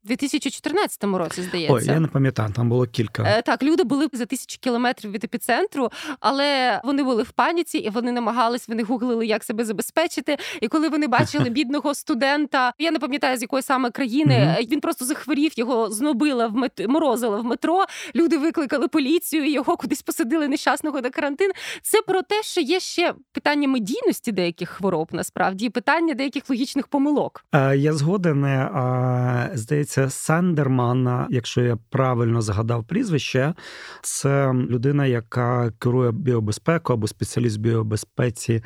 2014 0.04 1.04
році, 1.04 1.42
здається. 1.42 1.74
Ой, 1.74 1.84
я 1.84 2.00
не 2.00 2.08
пам'ятаю, 2.08 2.52
там 2.56 2.68
було 2.68 2.86
кілька. 2.86 3.22
Е, 3.22 3.42
так, 3.42 3.62
люди 3.62 3.84
були 3.84 4.08
за 4.12 4.26
тисячу 4.26 4.58
кілометрів 4.60 5.10
від 5.10 5.24
епіцентру, 5.24 5.90
але 6.20 6.80
вони 6.84 7.02
були 7.02 7.22
в 7.22 7.30
паніці 7.30 7.78
і 7.78 7.90
вони 7.90 8.12
намагались, 8.12 8.68
вони 8.68 8.82
гуглили, 8.82 9.26
як 9.26 9.44
себе 9.44 9.64
забезпечити. 9.64 10.36
І 10.60 10.68
коли 10.68 10.88
вони 10.88 11.06
бачили 11.06 11.50
бідного 11.50 11.94
студента, 11.94 12.72
я 12.78 12.90
не 12.90 12.98
пам'ятаю 12.98 13.36
з 13.36 13.42
якої 13.42 13.62
саме 13.62 13.90
країни, 13.90 14.34
mm-hmm. 14.34 14.70
він 14.72 14.80
просто 14.80 15.04
захворів, 15.04 15.58
його 15.58 15.90
знобила 15.90 16.46
в 16.46 16.54
мет... 16.54 16.88
морозила 16.88 17.36
в 17.36 17.44
метро. 17.44 17.84
Люди 18.14 18.38
викликали 18.38 18.88
поліцію, 18.88 19.50
його 19.50 19.76
кудись 19.76 20.02
посадили 20.02 20.48
нещасного 20.48 21.00
на 21.00 21.10
карантин. 21.10 21.50
Це 21.82 22.02
про 22.02 22.22
те, 22.22 22.42
що 22.42 22.60
є 22.60 22.80
ще 22.80 23.14
питання 23.32 23.68
медійності 23.68 24.32
деяких 24.32 24.68
хвороб, 24.68 25.08
насправді, 25.12 25.66
і 25.66 25.70
питання 25.70 26.14
деяких 26.14 26.50
логічних 26.50 26.86
помилок. 26.86 27.44
Е, 27.52 27.76
я 27.76 27.92
згоден, 27.92 28.44
е, 28.44 29.50
здається 29.54 29.89
здається, 29.90 30.16
Сандерман, 30.16 31.26
якщо 31.30 31.60
я 31.60 31.78
правильно 31.90 32.42
згадав 32.42 32.84
прізвище, 32.84 33.54
це 34.02 34.52
людина, 34.52 35.06
яка 35.06 35.72
керує 35.78 36.12
біобезпеку 36.12 36.92
або 36.92 37.06
спеціаліст 37.06 37.60
біобезпеці 37.60 38.62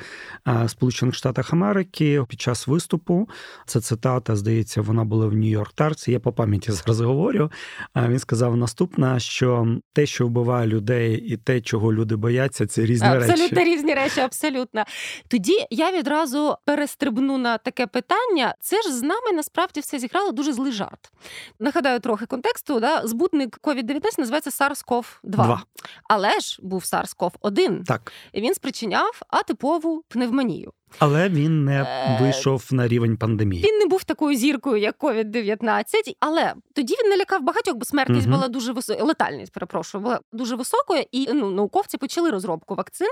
е, 0.48 0.68
Сполучених 0.68 1.14
Штатах 1.14 1.52
Америки 1.52 2.24
під 2.28 2.40
час 2.40 2.66
виступу. 2.66 3.28
Це 3.66 3.80
цитата, 3.80 4.36
здається, 4.36 4.82
вона 4.82 5.04
була 5.04 5.26
в 5.26 5.32
Нью-Йорк 5.32 5.72
Тарці. 5.74 6.12
Я 6.12 6.20
по 6.20 6.32
пам'яті 6.32 6.72
зараз 6.72 7.00
говорю. 7.00 7.50
Він 7.96 8.18
сказав 8.18 8.56
наступне, 8.56 9.20
що 9.20 9.66
те, 9.92 10.06
що 10.06 10.26
вбиває 10.26 10.66
людей, 10.66 11.16
і 11.16 11.36
те, 11.36 11.60
чого 11.60 11.92
люди 11.92 12.16
бояться, 12.16 12.66
це 12.66 12.82
різні 12.82 13.08
абсолютно 13.08 13.32
речі. 13.32 13.42
Абсолютно 13.42 13.64
різні 13.64 13.94
речі, 13.94 14.20
абсолютно. 14.20 14.84
Тоді 15.28 15.66
я 15.70 15.92
відразу 15.92 16.56
перестрибну 16.64 17.38
на 17.38 17.58
таке 17.58 17.86
питання. 17.86 18.54
Це 18.60 18.82
ж 18.82 18.92
з 18.92 19.02
нами 19.02 19.32
насправді 19.32 19.80
все 19.80 19.98
зіграло 19.98 20.32
дуже 20.32 20.52
злий 20.52 20.72
жарт. 20.72 21.13
Нагадаю 21.58 22.00
трохи 22.00 22.26
контексту. 22.26 22.80
Да? 22.80 23.06
Збутник 23.06 23.58
COVID-19 23.62 24.00
називається 24.18 24.50
SARS-CoV-2. 24.50 25.58
Але 26.08 26.40
ж 26.40 26.58
був 26.62 26.82
SARS-CoV-1. 26.82 27.84
Так. 27.84 28.12
І 28.32 28.40
він 28.40 28.54
спричиняв 28.54 29.20
атипову 29.28 30.04
пневмонію. 30.08 30.72
Але 30.98 31.28
він 31.28 31.64
не 31.64 31.82
е, 31.82 32.18
вийшов 32.20 32.68
на 32.70 32.88
рівень 32.88 33.16
пандемії. 33.16 33.64
Він 33.64 33.78
не 33.78 33.86
був 33.86 34.04
такою 34.04 34.36
зіркою, 34.36 34.76
як 34.76 34.98
COVID-19, 34.98 35.84
але 36.20 36.54
тоді 36.74 36.94
він 37.02 37.10
налякав 37.10 37.42
багатьох, 37.42 37.76
бо 37.76 37.84
смертність 37.84 38.26
угу. 38.26 38.36
була 38.36 38.48
дуже 38.48 38.72
високою, 38.72 39.06
летальність, 39.06 39.52
перепрошую, 39.52 40.04
була 40.04 40.20
дуже 40.32 40.56
високою, 40.56 41.04
і 41.12 41.28
ну 41.32 41.50
науковці 41.50 41.98
почали 41.98 42.30
розробку 42.30 42.74
вакцини. 42.74 43.10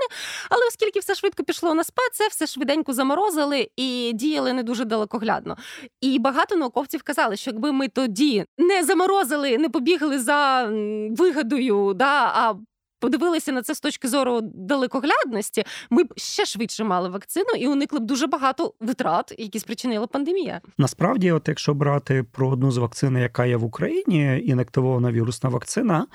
Але 0.49 0.61
оскільки 0.67 0.99
все 0.99 1.15
швидко 1.15 1.43
пішло 1.43 1.73
на 1.73 1.83
спад, 1.83 2.09
це 2.13 2.27
все 2.27 2.47
швиденько 2.47 2.93
заморозили 2.93 3.67
і 3.77 4.11
діяли 4.13 4.53
не 4.53 4.63
дуже 4.63 4.85
далекоглядно. 4.85 5.57
І 6.01 6.19
багато 6.19 6.55
науковців 6.55 7.03
казали, 7.03 7.35
що 7.35 7.51
якби 7.51 7.71
ми 7.71 7.87
тоді 7.87 8.45
не 8.57 8.83
заморозили, 8.83 9.57
не 9.57 9.69
побігли 9.69 10.19
за 10.19 10.69
вигадою, 11.09 11.93
да 11.93 12.31
а 12.35 12.53
подивилися 13.03 13.51
на 13.51 13.61
це 13.61 13.75
з 13.75 13.79
точки 13.79 14.07
зору 14.07 14.41
далекоглядності, 14.41 15.63
ми 15.89 16.03
б 16.03 16.13
ще 16.15 16.45
швидше 16.45 16.83
мали 16.83 17.09
вакцину 17.09 17.49
і 17.59 17.67
уникли 17.67 17.99
б 17.99 18.03
дуже 18.03 18.27
багато 18.27 18.73
витрат, 18.79 19.35
які 19.37 19.59
спричинила 19.59 20.07
пандемія. 20.07 20.61
Насправді, 20.77 21.31
от 21.31 21.47
якщо 21.47 21.73
брати 21.73 22.25
про 22.31 22.49
одну 22.49 22.71
з 22.71 22.77
вакцин, 22.77 23.17
яка 23.17 23.45
є 23.45 23.57
в 23.57 23.63
Україні, 23.63 24.41
інактивована 24.45 25.11
вірусна 25.11 25.49
вакцина, 25.49 26.07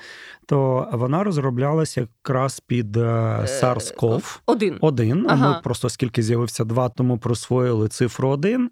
то 0.45 0.89
вона 0.93 1.23
розроблялася 1.23 2.01
якраз 2.01 2.59
під 2.59 2.97
е, 2.97 3.01
е, 3.01 3.45
SARS-CoV. 3.45 4.39
Один. 4.45 4.77
Один. 4.81 5.25
Ага. 5.29 5.49
Ми 5.49 5.61
просто 5.63 5.87
оскільки 5.87 6.23
з'явився 6.23 6.63
два, 6.63 6.89
тому 6.89 7.17
просвоїли 7.17 7.87
цифру 7.87 8.29
один. 8.29 8.69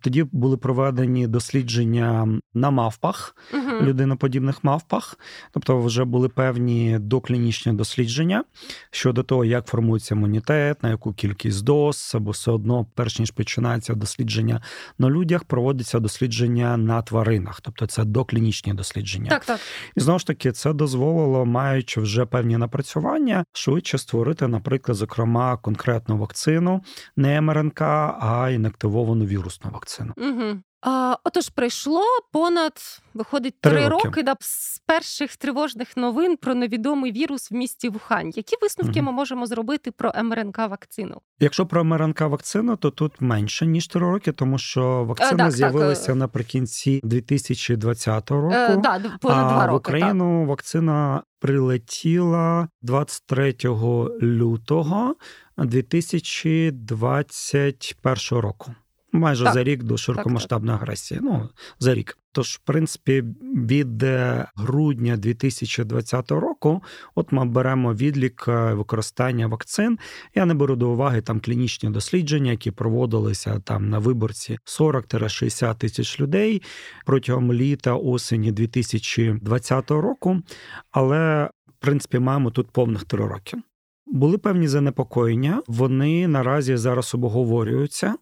Тоді 0.00 0.22
були 0.32 0.56
проведені 0.56 1.26
дослідження 1.26 2.28
на 2.54 2.70
мавпах, 2.70 3.36
угу. 3.54 3.80
людиноподібних 3.82 4.64
мавпах, 4.64 5.18
тобто 5.52 5.78
вже 5.78 6.04
були 6.04 6.28
певні 6.28 6.98
доклінічні 6.98 7.59
клінічні 7.60 7.72
дослідження 7.72 8.44
щодо 8.90 9.22
того, 9.22 9.44
як 9.44 9.66
формується 9.66 10.14
імунітет, 10.14 10.82
на 10.82 10.90
яку 10.90 11.12
кількість 11.12 11.64
доз, 11.64 12.12
або 12.14 12.30
все 12.30 12.50
одно, 12.50 12.86
перш 12.94 13.18
ніж 13.18 13.30
починається 13.30 13.94
дослідження 13.94 14.62
на 14.98 15.10
людях, 15.10 15.44
проводиться 15.44 16.00
дослідження 16.00 16.76
на 16.76 17.02
тваринах, 17.02 17.60
тобто 17.60 17.86
це 17.86 18.04
доклінічні 18.04 18.74
дослідження. 18.74 19.30
Так, 19.30 19.44
так. 19.44 19.60
І 19.96 20.00
знову 20.00 20.18
ж 20.18 20.26
таки, 20.26 20.52
це 20.52 20.72
дозволило, 20.72 21.46
маючи 21.46 22.00
вже 22.00 22.26
певні 22.26 22.56
напрацювання, 22.56 23.44
швидше 23.52 23.98
створити, 23.98 24.48
наприклад, 24.48 24.96
зокрема, 24.96 25.56
конкретну 25.56 26.18
вакцину, 26.18 26.82
не 27.16 27.40
МРНК, 27.40 27.80
а 27.80 28.50
інактивовану 28.52 29.24
вірусну 29.24 29.70
вакцину. 29.70 30.12
Угу. 30.16 30.62
А, 30.82 31.16
Отож, 31.24 31.48
пройшло 31.48 32.02
понад 32.32 32.72
виходить 33.14 33.60
три, 33.60 33.88
роки, 33.88 34.08
роки 34.08 34.22
да, 34.22 34.36
з 34.40 34.78
перших 34.86 35.36
тривожних 35.36 35.96
новин 35.96 36.36
про 36.36 36.54
невідомий 36.54 37.12
вірус 37.12 37.50
в 37.50 37.54
місті 37.54 37.88
Вухань. 37.88 38.32
Які 38.34 38.56
висновки 38.62 39.00
угу. 39.00 39.06
ми 39.06 39.12
можемо 39.12 39.46
зробити 39.46 39.90
про 39.90 40.12
МРНК 40.22 40.58
вакцину? 40.58 41.20
Якщо 41.40 41.66
про 41.66 41.84
МРНК 41.84 42.20
вакцину, 42.20 42.76
то 42.76 42.90
тут 42.90 43.20
менше 43.20 43.66
ніж 43.66 43.86
три 43.86 44.00
роки, 44.00 44.32
тому 44.32 44.58
що 44.58 45.04
вакцина 45.04 45.46
а, 45.46 45.50
з'явилася 45.50 46.06
так. 46.06 46.16
наприкінці 46.16 47.00
2020 47.04 48.30
року. 48.30 48.54
Е, 48.54 48.76
да, 48.76 49.18
понад 49.20 49.46
а 49.46 49.48
два 49.48 49.66
роки, 49.66 49.72
в 49.72 49.76
Україну 49.76 50.40
так. 50.40 50.48
вакцина 50.48 51.22
прилетіла 51.40 52.68
23 52.82 53.54
лютого 54.22 55.16
2021 55.58 58.38
року. 58.38 58.74
Майже 59.12 59.44
так. 59.44 59.54
за 59.54 59.64
рік 59.64 59.82
до 59.82 59.96
широкомасштабної 59.96 60.78
агресії. 60.78 61.20
Ну 61.22 61.48
за 61.78 61.94
рік. 61.94 62.18
Тож, 62.32 62.48
в 62.48 62.58
принципі, 62.58 63.24
від 63.56 64.02
е, 64.02 64.46
грудня 64.56 65.16
2020 65.16 66.30
року, 66.30 66.82
от 67.14 67.32
ми 67.32 67.44
беремо 67.44 67.94
відлік 67.94 68.44
е, 68.48 68.74
використання 68.74 69.46
вакцин. 69.46 69.98
Я 70.34 70.46
не 70.46 70.54
беру 70.54 70.76
до 70.76 70.90
уваги 70.90 71.20
там 71.20 71.40
клінічні 71.40 71.90
дослідження, 71.90 72.50
які 72.50 72.70
проводилися 72.70 73.60
там 73.60 73.88
на 73.88 73.98
виборці 73.98 74.58
40-60 74.64 75.74
тисяч 75.74 76.20
людей 76.20 76.62
протягом 77.06 77.52
літа 77.52 77.94
осені 77.94 78.52
2020 78.52 79.90
року. 79.90 80.42
Але 80.90 81.50
в 81.68 81.72
принципі 81.80 82.18
маємо 82.18 82.50
тут 82.50 82.70
повних 82.70 83.04
три 83.04 83.26
роки. 83.26 83.56
Були 84.12 84.38
певні 84.38 84.68
занепокоєння, 84.68 85.62
вони 85.66 86.28
наразі 86.28 86.76
зараз 86.76 87.14
обговорюються, 87.14 88.14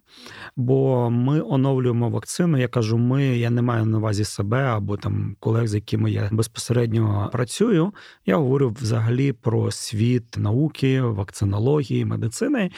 бо 0.56 1.10
ми 1.10 1.40
оновлюємо 1.40 2.10
вакцину. 2.10 2.58
Я 2.58 2.68
кажу, 2.68 2.98
ми 2.98 3.24
я 3.24 3.50
не 3.50 3.62
маю 3.62 3.84
на 3.84 3.98
увазі 3.98 4.24
себе 4.24 4.62
або 4.62 4.96
там 4.96 5.36
колег, 5.40 5.66
з 5.66 5.74
якими 5.74 6.10
я 6.10 6.28
безпосередньо 6.32 7.28
працюю. 7.32 7.94
Я 8.26 8.36
говорю 8.36 8.76
взагалі 8.80 9.32
про 9.32 9.70
світ 9.70 10.36
науки, 10.38 11.02
вакцинології, 11.02 12.04
медицини. 12.04 12.70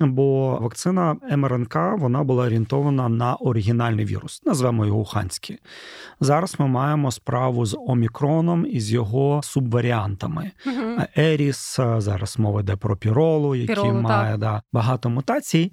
Бо 0.00 0.58
вакцина 0.60 1.16
МРНК 1.36 1.76
вона 1.98 2.24
була 2.24 2.44
орієнтована 2.44 3.08
на 3.08 3.34
оригінальний 3.34 4.04
вірус, 4.04 4.42
назвемо 4.46 4.86
його 4.86 5.00
Уханський. 5.00 5.58
Зараз 6.20 6.56
ми 6.58 6.66
маємо 6.66 7.10
справу 7.10 7.66
з 7.66 7.78
Омікроном 7.86 8.66
і 8.70 8.80
з 8.80 8.92
його 8.92 9.40
субваріантами. 9.42 10.50
Угу. 10.66 11.02
Еріс 11.16 11.80
зараз 11.98 12.38
мова 12.38 12.60
йде 12.60 12.76
про 12.76 12.96
піролу, 12.96 13.54
який 13.54 13.76
Піролу, 13.76 14.00
має 14.00 14.36
да, 14.36 14.62
багато 14.72 15.10
мутацій. 15.10 15.72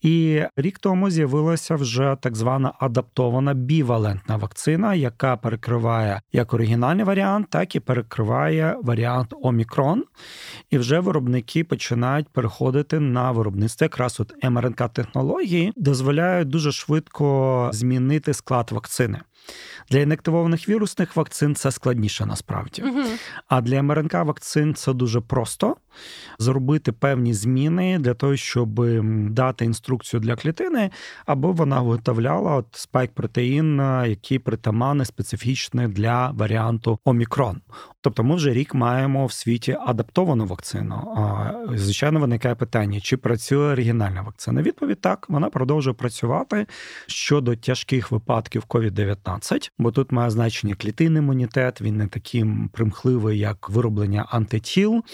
І 0.00 0.42
рік 0.56 0.78
тому 0.78 1.10
з'явилася 1.10 1.74
вже 1.74 2.16
так 2.20 2.36
звана 2.36 2.72
адаптована 2.80 3.54
бівалентна 3.54 4.36
вакцина, 4.36 4.94
яка 4.94 5.36
перекриває 5.36 6.20
як 6.32 6.54
оригінальний 6.54 7.04
варіант, 7.04 7.46
так 7.50 7.74
і 7.76 7.80
перекриває 7.80 8.76
варіант 8.82 9.34
Омікрон. 9.42 10.04
І 10.70 10.78
вже 10.78 11.00
виробники 11.00 11.64
починають 11.64 12.28
переходити 12.28 13.00
на 13.00 13.32
виробництво. 13.32 13.84
Якраз 13.84 14.20
от 14.20 14.32
мрнк 14.44 14.88
технології 14.88 15.72
дозволяють 15.76 16.48
дуже 16.48 16.72
швидко 16.72 17.70
змінити 17.72 18.34
склад 18.34 18.72
вакцини. 18.72 19.18
Для 19.90 19.98
інактивованих 19.98 20.68
вірусних 20.68 21.16
вакцин 21.16 21.54
це 21.54 21.70
складніше 21.70 22.26
насправді. 22.26 22.82
Угу. 22.82 23.02
А 23.48 23.60
для 23.60 23.82
МРНК 23.82 24.14
вакцин 24.14 24.74
це 24.74 24.92
дуже 24.92 25.20
просто 25.20 25.76
зробити 26.38 26.92
певні 26.92 27.34
зміни 27.34 27.98
для 27.98 28.14
того, 28.14 28.36
щоб 28.36 28.80
дати 29.30 29.64
інструкцію 29.64 30.20
для 30.20 30.36
клітини, 30.36 30.90
або 31.26 31.52
вона 31.52 31.80
виготовляла 31.80 32.54
от 32.54 32.66
спайк 32.72 33.12
протеїн, 33.12 33.78
який 34.06 34.38
притаманний 34.38 35.06
специфічний 35.06 35.88
для 35.88 36.30
варіанту 36.30 36.98
Омікрон. 37.04 37.60
Тобто 38.00 38.24
ми 38.24 38.34
вже 38.34 38.52
рік 38.52 38.74
маємо 38.74 39.26
в 39.26 39.32
світі 39.32 39.76
адаптовану 39.86 40.46
вакцину. 40.46 41.18
Звичайно, 41.74 42.20
виникає 42.20 42.54
питання, 42.54 43.00
чи 43.00 43.16
працює 43.16 43.72
оригінальна 43.72 44.22
вакцина. 44.22 44.62
Відповідь 44.62 45.00
так, 45.00 45.26
вона 45.28 45.50
продовжує 45.50 45.94
працювати 45.94 46.66
щодо 47.06 47.56
тяжких 47.56 48.10
випадків 48.10 48.64
COVID-19, 48.68 49.37
бо 49.78 49.90
тут 49.90 50.12
має 50.12 50.30
значення 50.30 50.74
клітинний 50.74 51.22
імунітет, 51.22 51.80
він 51.80 51.96
не 51.96 52.06
такий 52.06 52.44
примхливий, 52.72 53.38
як 53.38 53.70
вироблення 53.70 54.26
антитіл. 54.30 55.04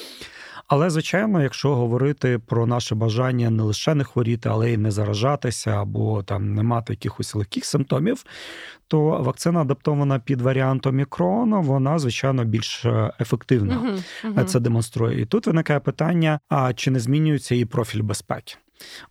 Але, 0.69 0.91
звичайно, 0.91 1.43
якщо 1.43 1.75
говорити 1.75 2.39
про 2.39 2.67
наше 2.67 2.95
бажання 2.95 3.51
не 3.51 3.63
лише 3.63 3.95
не 3.95 4.05
хворіти, 4.05 4.49
але 4.49 4.73
й 4.73 4.77
не 4.77 4.91
заражатися, 4.91 5.71
або 5.71 6.23
там 6.23 6.55
не 6.55 6.63
мати 6.63 6.93
якихось 6.93 7.35
легких 7.35 7.65
симптомів, 7.65 8.25
то 8.89 9.01
вакцина 9.01 9.61
адаптована 9.61 10.19
під 10.19 10.41
варіантом 10.41 10.97
мікрону, 10.97 11.63
вона 11.63 11.99
звичайно 11.99 12.45
більш 12.45 12.85
е, 12.85 13.13
ефективна. 13.21 13.75
Uh-huh, 13.75 14.35
uh-huh. 14.35 14.45
Це 14.45 14.61
демонструє. 14.61 15.21
І 15.21 15.27
тут 15.27 15.47
виникає 15.47 15.81
питання: 15.81 16.41
а 16.49 16.73
чи 16.73 16.91
не 16.91 17.01
змінюється 17.01 17.55
її 17.55 17.65
профіль 17.65 18.03
безпеки? 18.03 18.55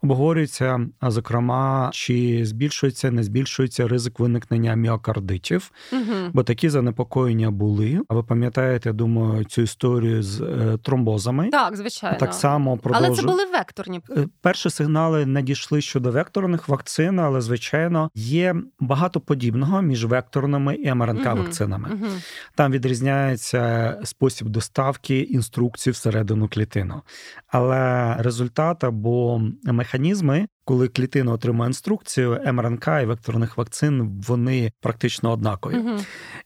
Обговорюється, 0.04 0.88
зокрема, 1.02 1.90
чи 1.94 2.46
збільшується, 2.46 3.12
не 3.12 3.24
збільшується 3.24 3.88
ризик 3.88 4.20
виникнення 4.20 4.76
міокардитів, 4.76 5.72
угу. 5.94 6.04
бо 6.34 6.44
такі 6.44 6.70
занепокоєння 6.70 7.52
були. 7.52 8.02
А 8.08 8.14
ви 8.14 8.24
пам'ятаєте, 8.24 8.90
я 8.90 8.94
думаю, 8.94 9.44
цю 9.44 9.62
історію 9.62 10.24
з 10.24 10.42
е, 10.42 10.78
тромбозами? 10.84 11.50
Так, 11.50 11.76
звичайно. 11.76 12.18
Так 12.18 12.34
само 12.34 12.78
продовжу... 12.78 13.06
Але 13.08 13.16
це 13.16 13.24
були 13.24 13.46
векторні. 13.46 14.02
Е, 14.10 14.28
перші 14.42 14.70
сигнали 14.70 15.26
надійшли 15.26 15.82
щодо 15.82 16.12
векторних 16.12 16.70
вакцин, 16.70 17.20
але 17.20 17.42
звичайно 17.42 18.10
є 18.16 18.56
багато 18.80 19.20
подібного 19.20 19.82
між 19.82 20.06
векторними 20.06 20.76
і 20.76 20.94
мрнк 20.94 21.26
вакцинами. 21.26 21.90
Угу. 21.94 22.08
Там 22.56 22.72
відрізняється 22.72 24.00
спосіб 24.04 24.50
доставки 24.50 25.20
інструкцій 25.20 25.92
всередину 25.92 26.48
клітину, 26.48 27.02
але 27.48 28.16
результат 28.20 28.84
або 28.84 29.42
механізми, 29.64 30.48
коли 30.66 30.88
клітина 30.88 31.32
отримує 31.32 31.68
інструкцію, 31.68 32.40
МРНК 32.54 32.88
і 33.04 33.06
векторних 33.06 33.58
вакцин 33.58 34.22
вони 34.28 34.72
практично 34.82 35.32
однакові. 35.32 35.78
Угу. 35.78 35.98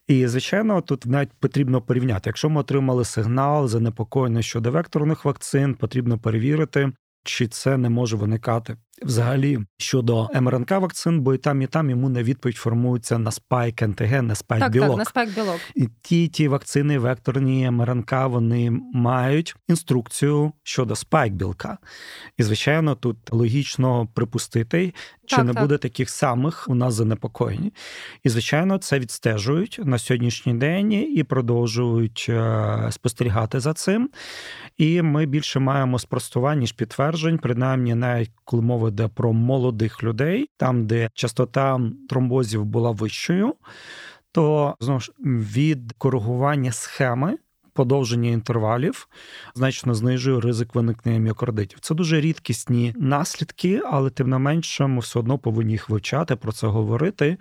І 0.06 0.26
звичайно, 0.26 0.80
тут 0.80 1.06
навіть 1.06 1.32
потрібно 1.40 1.82
порівняти. 1.82 2.22
Якщо 2.26 2.50
ми 2.50 2.60
отримали 2.60 3.04
сигнал 3.04 3.68
занепокоєння 3.68 4.42
щодо 4.42 4.70
векторних 4.70 5.24
вакцин, 5.24 5.74
потрібно 5.74 6.18
перевірити, 6.18 6.92
чи 7.24 7.48
це 7.48 7.76
не 7.76 7.90
може 7.90 8.16
виникати 8.16 8.76
Взагалі 9.02 9.58
щодо 9.78 10.28
МРНК 10.40 10.70
вакцин, 10.70 11.20
бо 11.20 11.34
і 11.34 11.38
там, 11.38 11.62
і 11.62 11.66
там 11.66 11.90
імунна 11.90 12.22
відповідь 12.22 12.56
формується 12.56 13.18
на 13.18 13.30
спайк 13.30 13.82
антиген, 13.82 14.26
на 14.26 14.34
спайк 14.34 14.60
так, 14.60 14.72
білок. 14.72 14.88
Так, 14.88 14.98
на 14.98 15.04
спайк 15.04 15.34
білок. 15.34 15.60
І 15.74 15.88
ті 16.02 16.28
ті 16.28 16.48
вакцини, 16.48 16.98
векторні 16.98 17.70
МРНК, 17.70 18.12
вони 18.12 18.70
мають 18.94 19.56
інструкцію 19.68 20.52
щодо 20.62 20.96
спайк 20.96 21.32
білка. 21.32 21.78
І, 22.36 22.42
звичайно, 22.42 22.94
тут 22.94 23.16
логічно 23.30 24.08
припустити, 24.14 24.94
чи 25.26 25.36
так, 25.36 25.44
не 25.44 25.52
так. 25.52 25.62
буде 25.62 25.78
таких 25.78 26.10
самих 26.10 26.66
у 26.68 26.74
нас 26.74 26.94
занепокоєнь. 26.94 27.72
І, 28.24 28.28
звичайно, 28.28 28.78
це 28.78 28.98
відстежують 28.98 29.80
на 29.84 29.98
сьогоднішній 29.98 30.54
день 30.54 30.92
і 30.92 31.22
продовжують 31.22 32.26
е, 32.28 32.88
спостерігати 32.90 33.60
за 33.60 33.74
цим. 33.74 34.10
І 34.78 35.02
ми 35.02 35.26
більше 35.26 35.60
маємо 35.60 35.98
спростувань, 35.98 36.58
ніж 36.58 36.72
підтверджень, 36.72 37.38
принаймні, 37.38 37.94
навіть 37.94 38.30
коли 38.44 38.62
мова 38.62 38.87
йде 38.88 39.08
про 39.08 39.32
молодих 39.32 40.02
людей, 40.02 40.50
там, 40.56 40.86
де 40.86 41.10
частота 41.14 41.80
тромбозів 42.08 42.64
була 42.64 42.90
вищою, 42.90 43.54
то 44.32 44.74
знову 44.80 45.00
ж 45.00 45.12
від 45.24 45.92
коригування 45.92 46.72
схеми 46.72 47.38
подовження 47.78 48.30
інтервалів 48.30 49.08
значно 49.54 49.94
знижує 49.94 50.40
ризик 50.40 50.74
виникнення 50.74 51.18
міокардитів. 51.18 51.78
Це 51.80 51.94
дуже 51.94 52.20
рідкісні 52.20 52.94
наслідки, 52.96 53.82
але 53.90 54.10
тим 54.10 54.30
не 54.30 54.38
менше 54.38 54.86
ми 54.86 55.00
все 55.00 55.18
одно 55.18 55.38
повинні 55.38 55.72
їх 55.72 55.88
вивчати, 55.88 56.36
про 56.36 56.52
це 56.52 56.66
говорити 56.66 57.36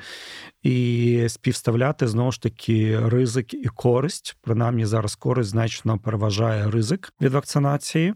і 0.63 1.26
співставляти 1.28 2.08
знову 2.08 2.32
ж 2.32 2.41
таки 2.41 3.00
ризик 3.10 3.54
і 3.54 3.67
користь. 3.67 4.38
Принаймні 4.41 4.86
зараз 4.86 5.15
користь 5.15 5.50
значно 5.50 6.00
переважає 6.00 6.71
ризик 6.71 7.13
від 7.21 7.34
вакцинації. 7.34 8.13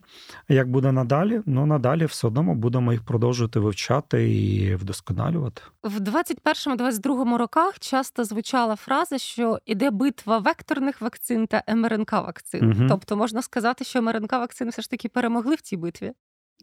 Як 0.49 0.69
буде 0.69 0.91
надалі? 0.91 1.41
Ну 1.45 1.65
надалі 1.65 2.05
все 2.05 2.27
одно 2.27 2.43
ми 2.43 2.55
будемо 2.55 2.91
їх 2.91 3.03
продовжувати 3.03 3.59
вивчати 3.59 4.35
і 4.35 4.75
вдосконалювати 4.75 5.61
в 5.83 5.99
21-22 5.99 7.37
роках. 7.37 7.79
Часто 7.79 8.23
звучала 8.23 8.75
фраза, 8.75 9.17
що 9.17 9.59
іде 9.65 9.89
битва 9.89 10.37
векторних 10.37 11.01
вакцин 11.01 11.47
та 11.47 11.63
МРНК 11.75 12.11
вакцин. 12.11 12.71
Угу. 12.71 12.85
Тобто 12.89 13.17
можна 13.17 13.41
сказати, 13.41 13.85
що 13.85 14.01
МРНК 14.01 14.31
вакцини 14.31 14.71
все 14.71 14.81
ж 14.81 14.89
таки 14.89 15.09
перемогли 15.09 15.55
в 15.55 15.61
цій 15.61 15.77
битві. 15.77 16.13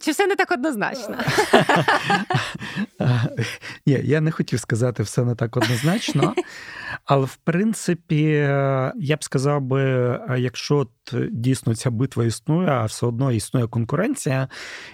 Чи 0.01 0.11
все 0.11 0.27
не 0.27 0.37
так 0.37 0.51
однозначно? 0.51 1.17
Ні, 3.87 4.01
я 4.05 4.21
не 4.21 4.31
хотів 4.31 4.61
сказати 4.61 5.03
все 5.03 5.25
не 5.25 5.35
так 5.35 5.57
однозначно, 5.57 6.35
але 7.09 7.27
в 7.27 7.37
принципі, 7.37 8.23
я 8.97 9.17
б 9.21 9.25
сказав 9.25 9.63
би, 9.63 9.81
якщо 10.39 10.87
дійсно 11.31 11.75
ця 11.75 11.91
битва 11.91 12.25
існує, 12.25 12.69
а 12.69 12.85
все 12.85 13.07
одно 13.07 13.33
існує 13.33 13.67
конкуренція, 13.67 14.49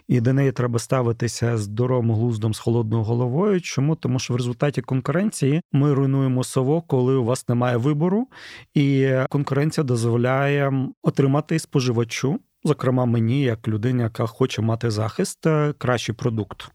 і 0.09 0.21
до 0.21 0.33
неї 0.33 0.53
треба 0.53 0.79
ставитися 0.79 1.57
здоровим 1.57 2.11
глуздом 2.11 2.55
з 2.55 2.59
холодною 2.59 3.03
головою. 3.03 3.61
Чому? 3.61 3.97
Тому 3.97 4.19
що 4.19 4.35
в 4.35 4.37
результаті 4.37 4.83
конкуренції 4.83 5.61
ми 5.73 5.95
руйнуємо 5.95 6.45
совок, 6.45 6.87
коли 6.87 7.15
у 7.15 7.25
вас 7.25 7.49
немає 7.49 7.77
вибору, 7.77 8.29
і 8.75 9.11
конкуренція 9.31 9.85
дозволяє 9.85 10.73
отримати 11.03 11.59
споживачу 11.59 12.41
зокрема 12.65 13.05
мені, 13.05 13.43
як 13.43 13.69
людині, 13.69 14.03
яка 14.03 14.27
хоче 14.27 14.63
мати 14.63 14.91
захист, 14.91 15.47
е, 15.47 15.75
кращий 15.79 16.15
продукт. 16.15 16.69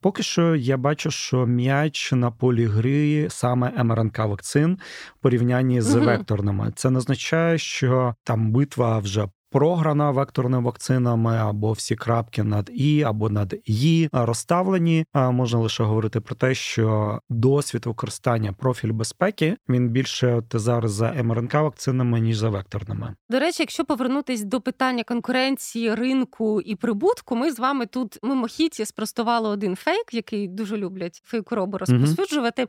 Поки 0.00 0.22
що 0.22 0.56
я 0.56 0.76
бачу, 0.76 1.10
що 1.10 1.46
м'яч 1.46 2.12
на 2.12 2.30
полі 2.30 2.66
гри 2.66 3.26
саме 3.30 3.84
МРНК 3.84 4.18
вакцин 4.18 4.78
в 5.18 5.22
порівнянні 5.22 5.80
з 5.80 5.96
угу. 5.96 6.04
векторними. 6.06 6.72
Це 6.76 6.90
не 6.90 6.98
означає, 6.98 7.58
що 7.58 8.14
там 8.24 8.52
битва 8.52 8.98
вже 8.98 9.28
програна 9.50 10.10
векторними 10.10 10.62
вакцинами, 10.62 11.36
або 11.36 11.72
всі 11.72 11.96
крапки 11.96 12.42
над 12.42 12.70
і, 12.74 13.02
або 13.02 13.30
над 13.30 13.54
«і» 13.64 14.08
розставлені. 14.12 15.04
А 15.12 15.30
Можна 15.30 15.58
лише 15.58 15.84
говорити 15.84 16.20
про 16.20 16.34
те, 16.34 16.54
що 16.54 17.18
досвід 17.28 17.86
використання 17.86 18.52
профіль 18.52 18.92
безпеки 18.92 19.56
він 19.68 19.88
більше 19.88 20.34
от 20.34 20.44
зараз 20.52 20.92
за 20.92 21.12
МРНК 21.12 21.54
вакцинами 21.54 22.20
ніж 22.20 22.36
за 22.36 22.48
векторними. 22.48 23.14
До 23.30 23.38
речі, 23.38 23.56
якщо 23.62 23.84
повернутись 23.84 24.42
до 24.42 24.60
питання 24.60 25.04
конкуренції, 25.04 25.94
ринку 25.94 26.60
і 26.60 26.74
прибутку, 26.74 27.36
ми 27.36 27.52
з 27.52 27.58
вами 27.58 27.86
тут 27.86 28.18
мимохіті 28.22 28.84
спростували 28.84 29.48
один 29.48 29.76
фейк, 29.76 30.14
який 30.14 30.48
дуже 30.48 30.76
люблять 30.76 31.22
фейкороби 31.24 31.78
розповсюджувати, 31.78 32.62
mm 32.62 32.68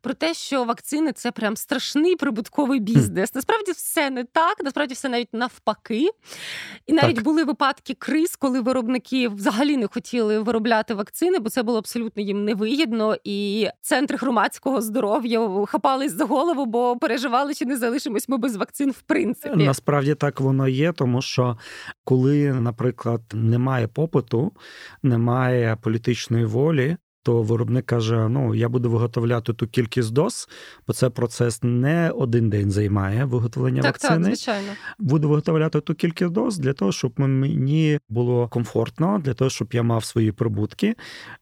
про 0.00 0.14
те, 0.14 0.34
що 0.34 0.64
вакцини 0.64 1.12
це 1.12 1.30
прям 1.30 1.56
страшний 1.56 2.16
прибутковий 2.16 2.80
бізнес. 2.80 3.34
Насправді 3.34 3.72
все 3.72 4.10
не 4.10 4.24
так, 4.24 4.64
насправді 4.64 4.94
все 4.94 5.08
навіть 5.08 5.28
навпаки. 5.32 6.11
І 6.86 6.92
навіть 6.92 7.14
так. 7.14 7.24
були 7.24 7.44
випадки 7.44 7.94
криз, 7.94 8.36
коли 8.36 8.60
виробники 8.60 9.28
взагалі 9.28 9.76
не 9.76 9.86
хотіли 9.86 10.38
виробляти 10.38 10.94
вакцини, 10.94 11.38
бо 11.38 11.50
це 11.50 11.62
було 11.62 11.78
абсолютно 11.78 12.22
їм 12.22 12.44
невигідно. 12.44 13.16
І 13.24 13.68
центри 13.80 14.16
громадського 14.16 14.80
здоров'я 14.80 15.66
хапались 15.66 16.12
за 16.12 16.24
голову, 16.24 16.66
бо 16.66 16.96
переживали, 16.96 17.54
чи 17.54 17.64
не 17.64 17.76
залишимось 17.76 18.28
ми 18.28 18.36
без 18.36 18.56
вакцин 18.56 18.90
в 18.90 19.02
принципі. 19.02 19.56
Насправді 19.56 20.14
так 20.14 20.40
воно 20.40 20.68
є, 20.68 20.92
тому 20.92 21.22
що 21.22 21.58
коли, 22.04 22.52
наприклад, 22.52 23.20
немає 23.32 23.88
попиту, 23.88 24.52
немає 25.02 25.76
політичної 25.82 26.44
волі, 26.44 26.96
то 27.22 27.42
виробник 27.42 27.86
каже: 27.86 28.28
ну 28.28 28.54
я 28.54 28.68
буду 28.68 28.90
виготовляти 28.90 29.52
ту 29.52 29.66
кількість 29.66 30.12
доз, 30.12 30.48
бо 30.86 30.92
це 30.92 31.10
процес 31.10 31.60
не 31.62 32.10
один 32.10 32.50
день 32.50 32.70
займає 32.70 33.24
виготовлення 33.24 33.82
так, 33.82 33.92
вакцини. 33.92 34.14
Так, 34.14 34.24
звичайно. 34.24 34.72
Буду 34.98 35.28
виготовляти 35.28 35.80
ту 35.80 35.94
кількість 35.94 36.30
доз 36.30 36.58
для 36.58 36.72
того, 36.72 36.92
щоб 36.92 37.20
мені 37.20 37.98
було 38.08 38.48
комфортно, 38.48 39.20
для 39.24 39.34
того, 39.34 39.50
щоб 39.50 39.68
я 39.72 39.82
мав 39.82 40.04
свої 40.04 40.32
прибутки. 40.32 40.94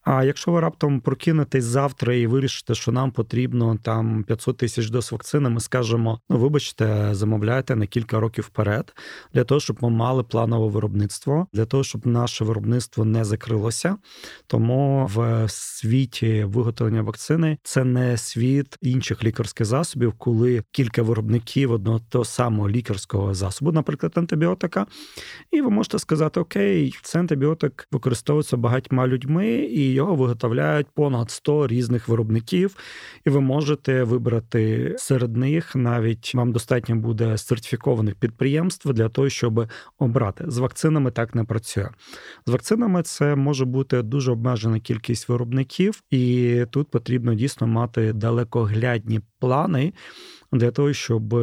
А 0.03 0.23
якщо 0.23 0.51
ви 0.51 0.59
раптом 0.59 1.01
прокинетесь 1.01 1.63
завтра 1.63 2.13
і 2.13 2.27
вирішите, 2.27 2.75
що 2.75 2.91
нам 2.91 3.11
потрібно 3.11 3.77
там 3.83 4.23
500 4.23 4.57
тисяч 4.57 4.89
доз 4.89 5.11
вакцини, 5.11 5.49
ми 5.49 5.59
скажемо: 5.59 6.19
ну 6.29 6.37
вибачте, 6.37 7.09
замовляйте 7.11 7.75
на 7.75 7.85
кілька 7.85 8.19
років 8.19 8.43
вперед, 8.43 8.93
для 9.33 9.43
того, 9.43 9.59
щоб 9.59 9.77
ми 9.81 9.89
мали 9.89 10.23
планове 10.23 10.67
виробництво, 10.67 11.47
для 11.53 11.65
того, 11.65 11.83
щоб 11.83 12.07
наше 12.07 12.43
виробництво 12.43 13.05
не 13.05 13.25
закрилося. 13.25 13.97
Тому 14.47 15.09
в 15.13 15.47
світі 15.71 16.43
виготовлення 16.43 17.01
вакцини 17.01 17.57
це 17.63 17.83
не 17.83 18.17
світ 18.17 18.77
інших 18.81 19.23
лікарських 19.23 19.67
засобів, 19.67 20.13
коли 20.17 20.63
кілька 20.71 21.01
виробників 21.01 21.71
одного 21.71 21.99
того 22.09 22.25
самого 22.25 22.69
лікарського 22.69 23.33
засобу, 23.33 23.71
наприклад, 23.71 24.13
антибіотика, 24.15 24.85
і 25.51 25.61
ви 25.61 25.69
можете 25.69 25.99
сказати: 25.99 26.39
Окей, 26.39 26.95
цей 27.01 27.19
антибіотик 27.19 27.87
використовується 27.91 28.57
багатьма 28.57 29.07
людьми, 29.07 29.47
і 29.47 29.93
його 29.93 30.15
виготовляють 30.15 30.87
понад 30.93 31.31
100 31.31 31.67
різних 31.67 32.07
виробників, 32.07 32.75
і 33.25 33.29
ви 33.29 33.41
можете 33.41 34.03
вибрати 34.03 34.95
серед 34.97 35.37
них 35.37 35.75
навіть 35.75 36.35
вам 36.35 36.51
достатньо 36.51 36.95
буде 36.95 37.37
сертифікованих 37.37 38.15
підприємств 38.15 38.93
для 38.93 39.09
того, 39.09 39.29
щоб 39.29 39.67
обрати 39.99 40.43
з 40.47 40.57
вакцинами. 40.57 41.11
Так 41.11 41.35
не 41.35 41.43
працює 41.43 41.89
з 42.45 42.51
вакцинами. 42.51 43.03
Це 43.03 43.35
може 43.35 43.65
бути 43.65 44.01
дуже 44.01 44.31
обмежена 44.31 44.79
кількість 44.79 45.29
виробників 45.29 45.60
виробників, 45.61 46.03
і 46.09 46.65
тут 46.71 46.91
потрібно 46.91 47.33
дійсно 47.33 47.67
мати 47.67 48.13
далекоглядні 48.13 49.21
плани 49.39 49.93
для 50.51 50.71
того, 50.71 50.93
щоб 50.93 51.33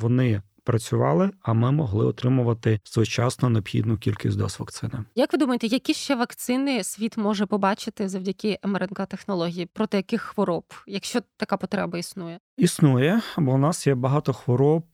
вони. 0.00 0.42
Працювали, 0.66 1.30
а 1.42 1.52
ми 1.52 1.72
могли 1.72 2.06
отримувати 2.06 2.80
своєчасно 2.84 3.50
необхідну 3.50 3.96
кількість 3.96 4.38
доз 4.38 4.60
вакцини. 4.60 5.04
Як 5.14 5.32
ви 5.32 5.38
думаєте, 5.38 5.66
які 5.66 5.94
ще 5.94 6.16
вакцини 6.16 6.84
світ 6.84 7.16
може 7.16 7.46
побачити 7.46 8.08
завдяки 8.08 8.58
МРНК 8.64 9.06
технології 9.06 9.66
проти 9.66 9.96
яких 9.96 10.22
хвороб, 10.22 10.64
якщо 10.86 11.20
така 11.36 11.56
потреба 11.56 11.98
існує? 11.98 12.38
Існує, 12.56 13.20
бо 13.38 13.52
у 13.52 13.58
нас 13.58 13.86
є 13.86 13.94
багато 13.94 14.32
хвороб, 14.32 14.84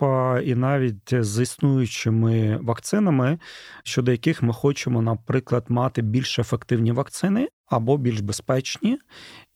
і 0.44 0.54
навіть 0.54 1.24
з 1.24 1.42
існуючими 1.42 2.58
вакцинами, 2.62 3.38
щодо 3.84 4.10
яких 4.10 4.42
ми 4.42 4.52
хочемо, 4.52 5.02
наприклад, 5.02 5.64
мати 5.68 6.02
більш 6.02 6.38
ефективні 6.38 6.92
вакцини, 6.92 7.48
або 7.70 7.96
більш 7.96 8.20
безпечні, 8.20 8.98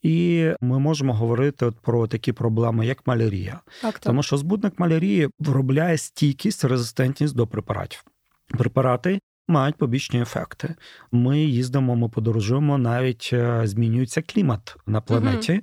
і 0.02 0.48
ми 0.60 0.78
можемо 0.78 1.14
говорити 1.14 1.66
от 1.66 1.76
про 1.76 2.06
такі 2.06 2.32
проблеми, 2.32 2.86
як 2.86 3.06
малярія, 3.06 3.60
так, 3.82 3.92
так. 3.92 4.02
тому 4.02 4.22
що 4.22 4.36
збудник 4.36 4.78
малярії 4.78 5.28
виробляє 5.38 5.98
стійкість, 5.98 6.64
резистентність 6.64 7.36
до 7.36 7.46
препаратів. 7.46 8.04
Препарати 8.48 9.20
мають 9.48 9.76
побічні 9.76 10.22
ефекти. 10.22 10.74
Ми 11.12 11.38
їздимо, 11.38 11.96
ми 11.96 12.08
подорожуємо, 12.08 12.78
навіть 12.78 13.30
е, 13.32 13.60
змінюється 13.64 14.22
клімат 14.22 14.76
на 14.86 15.00
планеті, 15.00 15.52
uh 15.52 15.60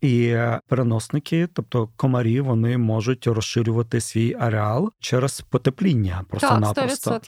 і 0.00 0.36
переносники, 0.68 1.48
тобто 1.52 1.88
комарі, 1.96 2.40
вони 2.40 2.78
можуть 2.78 3.26
розширювати 3.26 4.00
свій 4.00 4.36
ареал 4.40 4.92
через 5.00 5.40
потепління. 5.40 6.24
Просто-напросто. 6.28 7.20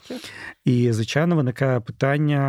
І 0.65 0.91
звичайно 0.91 1.35
виникає 1.35 1.79
питання: 1.79 2.39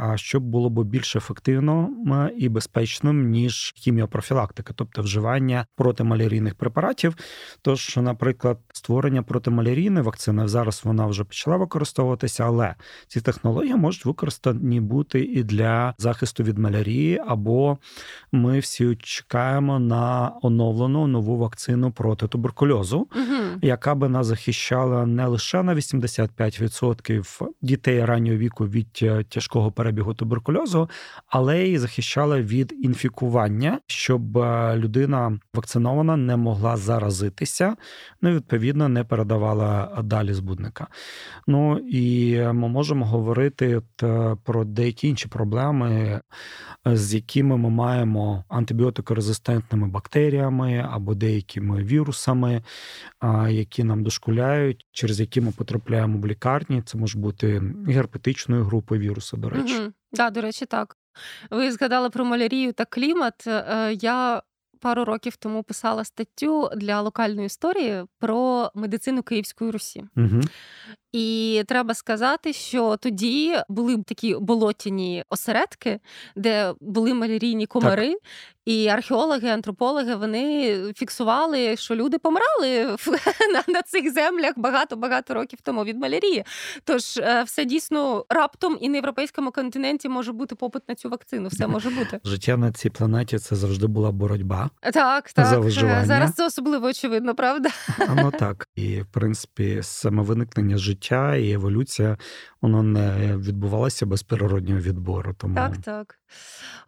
а 0.00 0.16
що 0.16 0.40
було 0.40 0.70
б 0.70 0.84
більш 0.84 1.16
ефективним 1.16 1.96
і 2.38 2.48
безпечним 2.48 3.30
ніж 3.30 3.72
хіміопрофілактика, 3.76 4.72
тобто 4.76 5.02
вживання 5.02 5.66
протималярійних 5.76 6.54
препаратів. 6.54 7.16
Тож, 7.62 7.96
наприклад, 7.96 8.58
створення 8.72 9.22
протималярійної 9.22 10.04
вакцини 10.04 10.48
зараз 10.48 10.80
вона 10.84 11.06
вже 11.06 11.24
почала 11.24 11.56
використовуватися, 11.56 12.44
але 12.44 12.74
ці 13.08 13.20
технології 13.20 13.74
можуть 13.74 14.04
використані 14.04 14.80
бути 14.80 15.20
і 15.20 15.42
для 15.42 15.94
захисту 15.98 16.42
від 16.42 16.58
малярії, 16.58 17.22
або 17.26 17.78
ми 18.32 18.58
всі 18.58 18.96
чекаємо 18.96 19.78
на 19.78 20.32
оновлену 20.42 21.06
нову 21.06 21.36
вакцину 21.36 21.90
проти 21.90 22.28
туберкульозу, 22.28 22.98
угу. 22.98 23.58
яка 23.62 23.94
би 23.94 24.08
нас 24.08 24.26
захищала 24.26 25.06
не 25.06 25.26
лише 25.26 25.62
на 25.62 25.74
85% 25.74 27.48
дітей 27.62 28.04
раннього 28.04 28.36
віку 28.36 28.66
від 28.66 28.98
е, 29.02 29.24
тяжкого 29.28 29.72
перебігу 29.72 30.14
туберкульозу, 30.14 30.90
але 31.28 31.62
й 31.62 31.78
захищала 31.78 32.40
від 32.40 32.74
інфікування, 32.82 33.80
щоб 33.86 34.38
е, 34.38 34.76
людина 34.76 35.38
вакцинована 35.54 36.16
не 36.16 36.36
могла 36.36 36.76
заразитися, 36.76 37.76
ну 38.22 38.30
відповідно 38.30 38.88
не 38.88 39.04
передавала 39.04 40.02
далі 40.02 40.32
збудника. 40.34 40.86
Ну 41.46 41.78
і 41.78 42.36
ми 42.42 42.68
можемо 42.80 43.06
говорити 43.06 43.76
от, 43.76 44.02
е, 44.02 44.36
про 44.44 44.64
деякі 44.64 45.08
інші 45.08 45.28
проблеми, 45.28 46.20
з 46.86 47.14
якими 47.14 47.56
ми 47.56 47.70
маємо 47.70 48.44
антибіотикорезистентними 48.48 49.88
бактеріями 49.88 50.88
або 50.90 51.14
деякими 51.14 51.82
вірусами, 51.82 52.62
які 53.48 53.84
нам 53.84 54.02
дошкуляють, 54.02 54.86
через 54.92 55.20
які 55.20 55.40
ми 55.40 55.52
потрапляємо 55.52 56.18
в 56.18 56.26
лікарні. 56.26 56.82
Це 56.82 56.98
може 56.98 57.18
бути 57.18 57.62
герпетичної 57.86 58.62
групи 58.62 58.98
вірусу, 58.98 59.36
до 59.36 59.48
речі. 59.48 59.78
Угу. 59.78 59.92
Да, 60.12 60.30
до 60.30 60.40
речі, 60.40 60.66
так. 60.66 60.96
Ви 61.50 61.72
згадали 61.72 62.10
про 62.10 62.24
малярію 62.24 62.72
та 62.72 62.84
клімат. 62.84 63.46
Е, 63.46 63.92
я 64.00 64.42
пару 64.80 65.04
років 65.04 65.36
тому 65.36 65.62
писала 65.62 66.04
статтю 66.04 66.70
для 66.76 67.00
локальної 67.00 67.46
історії 67.46 68.04
про 68.18 68.70
медицину 68.74 69.22
Київської 69.22 69.70
Русі. 69.70 70.04
Угу. 70.16 70.40
І 71.12 71.62
треба 71.66 71.94
сказати, 71.94 72.52
що 72.52 72.96
тоді 72.96 73.56
були 73.68 74.02
такі 74.06 74.34
болотяні 74.34 75.24
осередки, 75.28 76.00
де 76.36 76.74
були 76.80 77.14
малярійні 77.14 77.66
комари, 77.66 78.08
так. 78.08 78.20
і 78.64 78.88
археологи, 78.88 79.48
антропологи 79.48 80.14
вони 80.14 80.76
фіксували, 80.96 81.76
що 81.76 81.94
люди 81.94 82.18
помирали 82.18 82.84
на, 83.52 83.74
на 83.74 83.82
цих 83.82 84.12
землях 84.14 84.52
багато-багато 84.56 85.34
років 85.34 85.58
тому 85.62 85.84
від 85.84 85.98
малярії. 85.98 86.44
Тож 86.84 87.16
е, 87.16 87.42
все 87.42 87.64
дійсно 87.64 88.24
раптом 88.28 88.78
і 88.80 88.88
на 88.88 88.96
європейському 88.96 89.50
континенті 89.50 90.08
може 90.08 90.32
бути 90.32 90.54
попит 90.54 90.82
на 90.88 90.94
цю 90.94 91.08
вакцину. 91.08 91.48
Все 91.48 91.66
може 91.66 91.90
бути. 91.90 92.20
Життя 92.24 92.56
на 92.56 92.72
цій 92.72 92.90
планеті 92.90 93.38
це 93.38 93.56
завжди 93.56 93.86
була 93.86 94.10
боротьба. 94.12 94.70
Так, 94.92 95.32
так. 95.32 95.46
За 95.46 95.58
виживання. 95.58 96.04
Зараз 96.04 96.34
це 96.34 96.46
особливо 96.46 96.86
очевидно, 96.86 97.34
правда? 97.34 97.68
Ну 98.16 98.30
так. 98.38 98.68
І 98.74 99.00
в 99.00 99.06
принципі, 99.06 99.80
саме 99.82 100.22
виникнення 100.22 100.76
життя 100.76 100.99
життя 101.00 101.36
і 101.36 101.52
еволюція 101.52 102.16
воно 102.62 102.82
не 102.82 103.36
відбувалося 103.36 104.06
без 104.06 104.22
природнього 104.22 104.80
відбору. 104.80 105.34
Тому 105.38 105.54
так, 105.54 105.76
так. 105.76 106.18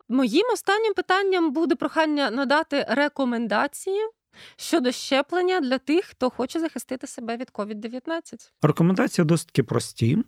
Моїм 0.09 0.47
останнім 0.53 0.95
питанням 0.95 1.53
буде 1.53 1.75
прохання 1.75 2.31
надати 2.31 2.87
рекомендації. 2.89 4.01
Щодо 4.57 4.93
щеплення 4.93 5.61
для 5.61 5.79
тих, 5.79 6.05
хто 6.05 6.31
хоче 6.31 6.61
захистити 6.61 7.07
себе 7.07 7.37
від 7.37 7.51
COVID-19. 7.53 8.51
Рекомендації 8.63 9.25
досить 9.25 9.67
прості. 9.67 10.19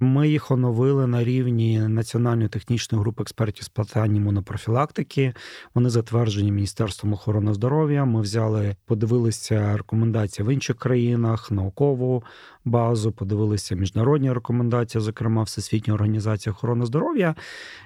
Ми 0.00 0.28
їх 0.28 0.50
оновили 0.50 1.06
на 1.06 1.24
рівні 1.24 1.80
Національної 1.80 2.48
технічної 2.48 3.02
групи 3.02 3.22
експертів 3.22 3.64
з 3.64 3.68
питань 3.68 4.16
імунопрофілактики. 4.16 5.34
Вони 5.74 5.90
затверджені 5.90 6.52
Міністерством 6.52 7.12
охорони 7.12 7.54
здоров'я. 7.54 8.04
Ми 8.04 8.20
взяли, 8.20 8.76
подивилися 8.86 9.76
рекомендації 9.76 10.48
в 10.48 10.52
інших 10.52 10.76
країнах, 10.76 11.50
наукову 11.50 12.24
базу, 12.64 13.12
подивилися 13.12 13.74
міжнародні 13.74 14.32
рекомендації, 14.32 15.02
зокрема 15.02 15.42
Всесвітня 15.42 15.94
організація 15.94 16.52
охорони 16.52 16.86
здоров'я. 16.86 17.34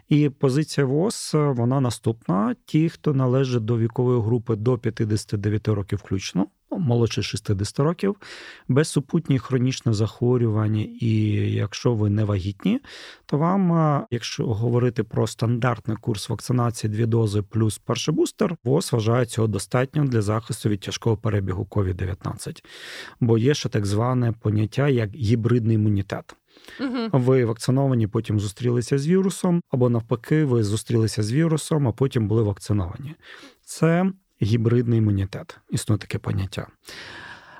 І 0.08 0.28
позиція 0.28 0.86
ВОЗ 0.86 1.30
вона 1.34 1.80
наступна: 1.80 2.54
ті, 2.64 2.88
хто 2.88 3.14
належить 3.14 3.64
до 3.64 3.78
вікової 3.78 4.20
групи 4.20 4.56
до 4.56 4.78
59 4.78 5.68
років, 5.68 5.98
включно 6.04 6.46
молодше 6.78 7.22
60 7.22 7.78
років, 7.78 8.16
без 8.68 8.88
супутніх 8.88 9.42
хронічних 9.42 9.94
захворювань, 9.94 10.76
і 11.00 11.32
якщо 11.52 11.94
ви 11.94 12.10
не 12.10 12.24
вагітні, 12.24 12.80
то 13.26 13.38
вам, 13.38 14.06
якщо 14.10 14.46
говорити 14.46 15.02
про 15.02 15.26
стандартний 15.26 15.96
курс 15.96 16.28
вакцинації, 16.28 16.92
дві 16.92 17.06
дози 17.06 17.42
плюс 17.42 17.78
перший 17.78 18.14
бустер, 18.14 18.56
ВОЗ 18.64 18.92
вважає 18.92 19.26
цього 19.26 19.48
достатньо 19.48 20.04
для 20.04 20.22
захисту 20.22 20.68
від 20.68 20.80
тяжкого 20.80 21.16
перебігу 21.16 21.66
COVID-19. 21.70 22.62
Бо 23.20 23.38
є 23.38 23.54
ще 23.54 23.68
так 23.68 23.86
зване 23.86 24.32
поняття 24.32 24.88
як 24.88 25.14
гібридний 25.14 25.74
імунітет. 25.74 26.36
Угу. 26.80 27.08
Ви 27.12 27.44
вакциновані, 27.44 28.06
потім 28.06 28.40
зустрілися 28.40 28.98
з 28.98 29.06
вірусом, 29.06 29.62
або 29.70 29.90
навпаки, 29.90 30.44
ви 30.44 30.64
зустрілися 30.64 31.22
з 31.22 31.32
вірусом, 31.32 31.88
а 31.88 31.92
потім 31.92 32.28
були 32.28 32.42
вакциновані. 32.42 33.14
Це 33.64 34.12
гібридний 34.42 34.98
імунітет. 34.98 35.58
Існує 35.70 35.98
таке 35.98 36.18
поняття. 36.18 36.66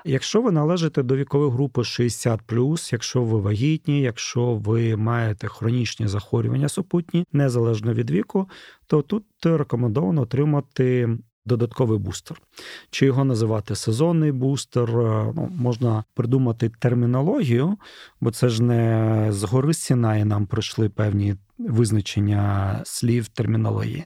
Якщо 0.05 0.41
ви 0.41 0.51
належите 0.51 1.03
до 1.03 1.15
вікової 1.15 1.51
групи 1.51 1.83
60, 1.83 2.41
якщо 2.91 3.23
ви 3.23 3.39
вагітні, 3.39 4.01
якщо 4.01 4.55
ви 4.55 4.95
маєте 4.95 5.47
хронічні 5.47 6.07
захворювання 6.07 6.69
супутні, 6.69 7.25
незалежно 7.33 7.93
від 7.93 8.11
віку, 8.11 8.49
то 8.87 9.01
тут 9.01 9.23
рекомендовано 9.43 10.21
отримати. 10.21 11.17
Додатковий 11.45 11.99
бустер. 11.99 12.41
Чи 12.89 13.05
його 13.05 13.25
називати 13.25 13.75
сезонний 13.75 14.31
бустер, 14.31 14.89
ну, 15.35 15.49
можна 15.57 16.03
придумати 16.13 16.71
термінологію, 16.79 17.77
бо 18.21 18.31
це 18.31 18.49
ж 18.49 18.63
не 18.63 19.27
з 19.29 19.43
гори 19.43 19.73
Сінаї 19.73 20.25
нам 20.25 20.45
прийшли 20.45 20.89
певні 20.89 21.35
визначення 21.69 22.81
слів 22.85 23.27
термінології. 23.27 24.03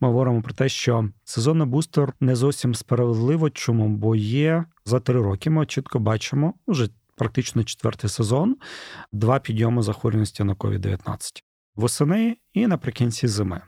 Ми 0.00 0.08
говоримо 0.08 0.42
про 0.42 0.54
те, 0.54 0.68
що 0.68 1.08
сезонний 1.24 1.66
бустер 1.66 2.12
не 2.20 2.36
зовсім 2.36 2.74
справедливо. 2.74 3.50
Чому? 3.50 3.88
Бо 3.88 4.16
є 4.16 4.64
за 4.84 5.00
три 5.00 5.22
роки. 5.22 5.50
Ми 5.50 5.66
чітко 5.66 5.98
бачимо 5.98 6.54
вже 6.66 6.88
практично 7.16 7.64
четвертий 7.64 8.10
сезон, 8.10 8.56
два 9.12 9.38
підйоми 9.38 9.82
захворюваності 9.82 10.44
на 10.44 10.54
COVID-19 10.54 11.42
восени 11.76 12.36
і 12.52 12.66
наприкінці 12.66 13.26
зими. 13.26 13.60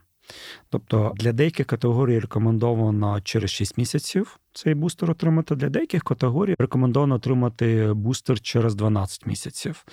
Тобто 0.68 1.12
для 1.16 1.32
деяких 1.32 1.66
категорій 1.66 2.18
рекомендовано 2.18 3.20
через 3.20 3.50
6 3.50 3.78
місяців 3.78 4.38
цей 4.52 4.74
бустер 4.74 5.10
отримати, 5.10 5.54
для 5.54 5.68
деяких 5.68 6.04
категорій 6.04 6.54
рекомендовано 6.58 7.14
отримати 7.14 7.92
бустер 7.92 8.40
через 8.40 8.74
12 8.74 9.26
місяців. 9.26 9.84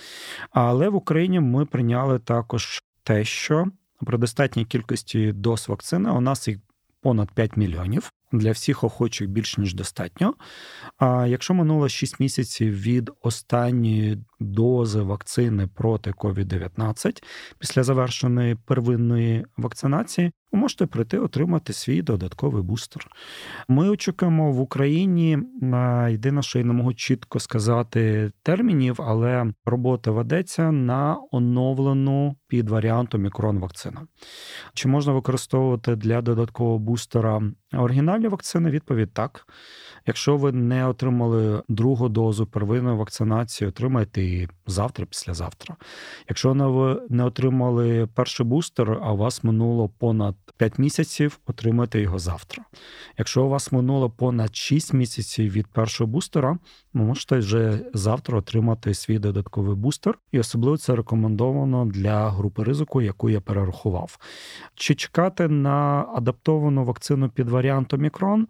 Але 0.50 0.88
в 0.88 0.94
Україні 0.94 1.40
ми 1.40 1.66
прийняли 1.66 2.18
також 2.18 2.82
те, 3.08 3.24
що 3.24 3.66
при 4.06 4.18
достатній 4.18 4.64
кількості 4.64 5.32
доз 5.32 5.68
вакцини 5.68 6.10
у 6.10 6.20
нас 6.20 6.48
їх 6.48 6.58
понад 7.00 7.32
5 7.32 7.56
мільйонів. 7.56 8.12
Для 8.32 8.50
всіх 8.50 8.84
охочих 8.84 9.28
більш 9.28 9.58
ніж 9.58 9.74
достатньо. 9.74 10.34
А 10.98 11.26
якщо 11.26 11.54
минуло 11.54 11.88
6 11.88 12.20
місяців 12.20 12.80
від 12.80 13.10
останньої 13.22 14.18
дози 14.40 15.00
вакцини 15.00 15.66
проти 15.66 16.10
COVID-19 16.10 17.22
після 17.58 17.82
завершеної 17.82 18.54
первинної 18.54 19.46
вакцинації, 19.56 20.32
ви 20.52 20.58
можете 20.58 20.86
прийти 20.86 21.18
отримати 21.18 21.72
свій 21.72 22.02
додатковий 22.02 22.62
бустер. 22.62 23.06
Ми 23.68 23.88
очікуємо 23.88 24.52
в 24.52 24.60
Україні. 24.60 25.38
Єдине, 26.10 26.42
що 26.42 26.58
я 26.58 26.64
не 26.64 26.72
можу 26.72 26.94
чітко 26.94 27.40
сказати 27.40 28.30
термінів, 28.42 29.02
але 29.02 29.52
робота 29.66 30.10
ведеться 30.10 30.72
на 30.72 31.16
оновлену 31.30 32.36
під 32.48 32.68
варіантом 32.68 33.22
мікрон 33.22 33.58
вакцина. 33.58 34.06
Чи 34.74 34.88
можна 34.88 35.12
використовувати 35.12 35.96
для 35.96 36.22
додаткового 36.22 36.78
бустера 36.78 37.42
оригінальні 37.72 38.28
вакцини? 38.28 38.70
Відповідь 38.70 39.12
так. 39.12 39.46
Якщо 40.06 40.36
ви 40.36 40.52
не 40.52 40.86
отримали 40.86 41.62
другу 41.68 42.08
дозу 42.08 42.46
первинної 42.46 42.96
вакцинації, 42.96 43.68
отримайте 43.68 44.22
її 44.22 44.48
завтра, 44.66 45.06
післязавтра. 45.06 45.76
Якщо 46.28 46.52
ви 46.52 47.02
не 47.08 47.24
отримали 47.24 48.08
перший 48.14 48.46
бустер, 48.46 48.98
а 49.02 49.12
у 49.12 49.16
вас 49.16 49.44
минуло 49.44 49.88
понад 49.88 50.34
5 50.56 50.78
місяців, 50.78 51.38
отримайте 51.46 52.00
його 52.00 52.18
завтра. 52.18 52.64
Якщо 53.18 53.44
у 53.44 53.48
вас 53.48 53.72
минуло 53.72 54.10
понад 54.10 54.56
6 54.56 54.92
місяців 54.92 55.52
від 55.52 55.66
першого 55.66 56.08
бустера, 56.08 56.58
ви 56.94 57.04
можете 57.04 57.38
вже 57.38 57.80
завтра 57.94 58.38
отримати 58.38 58.94
свій 58.94 59.18
додатковий 59.18 59.76
бустер, 59.76 60.18
і 60.32 60.38
особливо 60.38 60.76
це 60.76 60.96
рекомендовано 60.96 61.86
для 61.86 62.30
групи 62.30 62.64
ризику, 62.64 63.02
яку 63.02 63.30
я 63.30 63.40
перерахував. 63.40 64.18
Чи 64.74 64.94
чекати 64.94 65.48
на 65.48 66.06
адаптовану 66.14 66.84
вакцину 66.84 67.28
під 67.28 67.48
варіантом 67.48 68.00
Мікрон? 68.00 68.48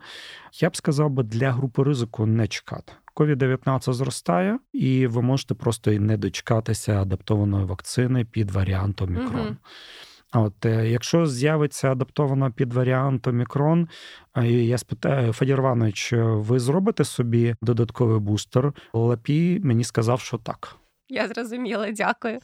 Я 0.61 0.71
б 0.71 0.77
сказав 0.77 1.11
би 1.11 1.23
для 1.23 1.53
групи 1.53 1.83
ризику 1.83 2.27
не 2.27 2.47
чекати. 2.47 2.93
COVID-19 3.19 3.93
зростає, 3.93 4.59
і 4.73 5.07
ви 5.07 5.23
можете 5.23 5.55
просто 5.55 5.93
і 5.93 5.99
не 5.99 6.17
дочекатися 6.17 7.03
адаптованої 7.03 7.65
вакцини 7.65 8.25
під 8.25 8.51
варіантом 8.51 9.11
Мікрон. 9.11 9.47
Угу. 9.47 9.57
От 10.35 10.67
е, 10.67 10.89
якщо 10.89 11.27
з'явиться 11.27 11.93
адаптована 11.93 12.51
під 12.51 12.73
варіантом 12.73 13.35
Омікрон, 13.35 13.89
я 14.45 14.79
спитаю 14.79 15.33
Федір 15.33 15.59
Іванович, 15.59 16.13
ви 16.17 16.59
зробите 16.59 17.05
собі 17.05 17.55
додатковий 17.63 18.19
бустер? 18.19 18.73
Лапі 18.93 19.61
мені 19.65 19.85
сказав, 19.85 20.21
що 20.21 20.39
так. 20.39 20.77
Я 21.09 21.29
зрозуміла, 21.29 21.91
дякую. 21.91 22.39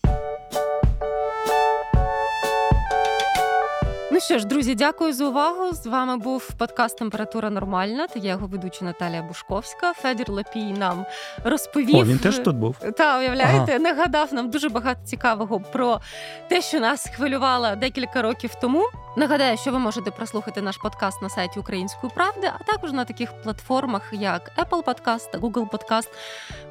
Що 4.24 4.38
ж, 4.38 4.46
друзі, 4.46 4.74
дякую 4.74 5.12
за 5.12 5.24
увагу. 5.28 5.72
З 5.72 5.87
вами 5.87 6.16
був 6.16 6.50
подкаст 6.58 6.98
Температура 6.98 7.50
Нормальна. 7.50 8.06
Та 8.06 8.18
я 8.18 8.30
його 8.30 8.46
ведуча 8.46 8.84
Наталія 8.84 9.22
Бушковська. 9.22 9.92
Федір 9.92 10.30
Лапій 10.30 10.72
нам 10.72 11.06
розповів. 11.44 11.96
О, 11.96 12.04
Він 12.04 12.18
теж 12.18 12.38
тут 12.38 12.56
був. 12.56 12.76
Та 12.96 13.18
уявляєте, 13.18 13.72
ага. 13.72 13.78
нагадав 13.78 14.34
нам 14.34 14.50
дуже 14.50 14.68
багато 14.68 15.00
цікавого 15.04 15.60
про 15.60 16.00
те, 16.48 16.62
що 16.62 16.80
нас 16.80 17.08
хвилювало 17.16 17.76
декілька 17.76 18.22
років 18.22 18.50
тому. 18.60 18.84
Нагадаю, 19.16 19.56
що 19.56 19.72
ви 19.72 19.78
можете 19.78 20.10
прослухати 20.10 20.62
наш 20.62 20.76
подкаст 20.76 21.22
на 21.22 21.28
сайті 21.28 21.60
Української 21.60 22.12
правди, 22.14 22.50
а 22.60 22.72
також 22.72 22.92
на 22.92 23.04
таких 23.04 23.32
платформах, 23.42 24.02
як 24.12 24.50
Apple 24.58 24.82
Podcast 24.84 25.30
та 25.30 25.38
Google 25.38 25.68
Podcast. 25.70 26.08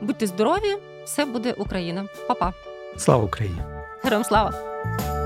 Будьте 0.01 0.27
здорові! 0.27 0.77
Все 1.05 1.25
буде 1.25 1.51
Україна. 1.57 2.05
Па-па. 2.27 2.53
Слава 2.97 3.23
Україні! 3.23 3.61
Героям 4.03 4.23
слава! 4.23 5.22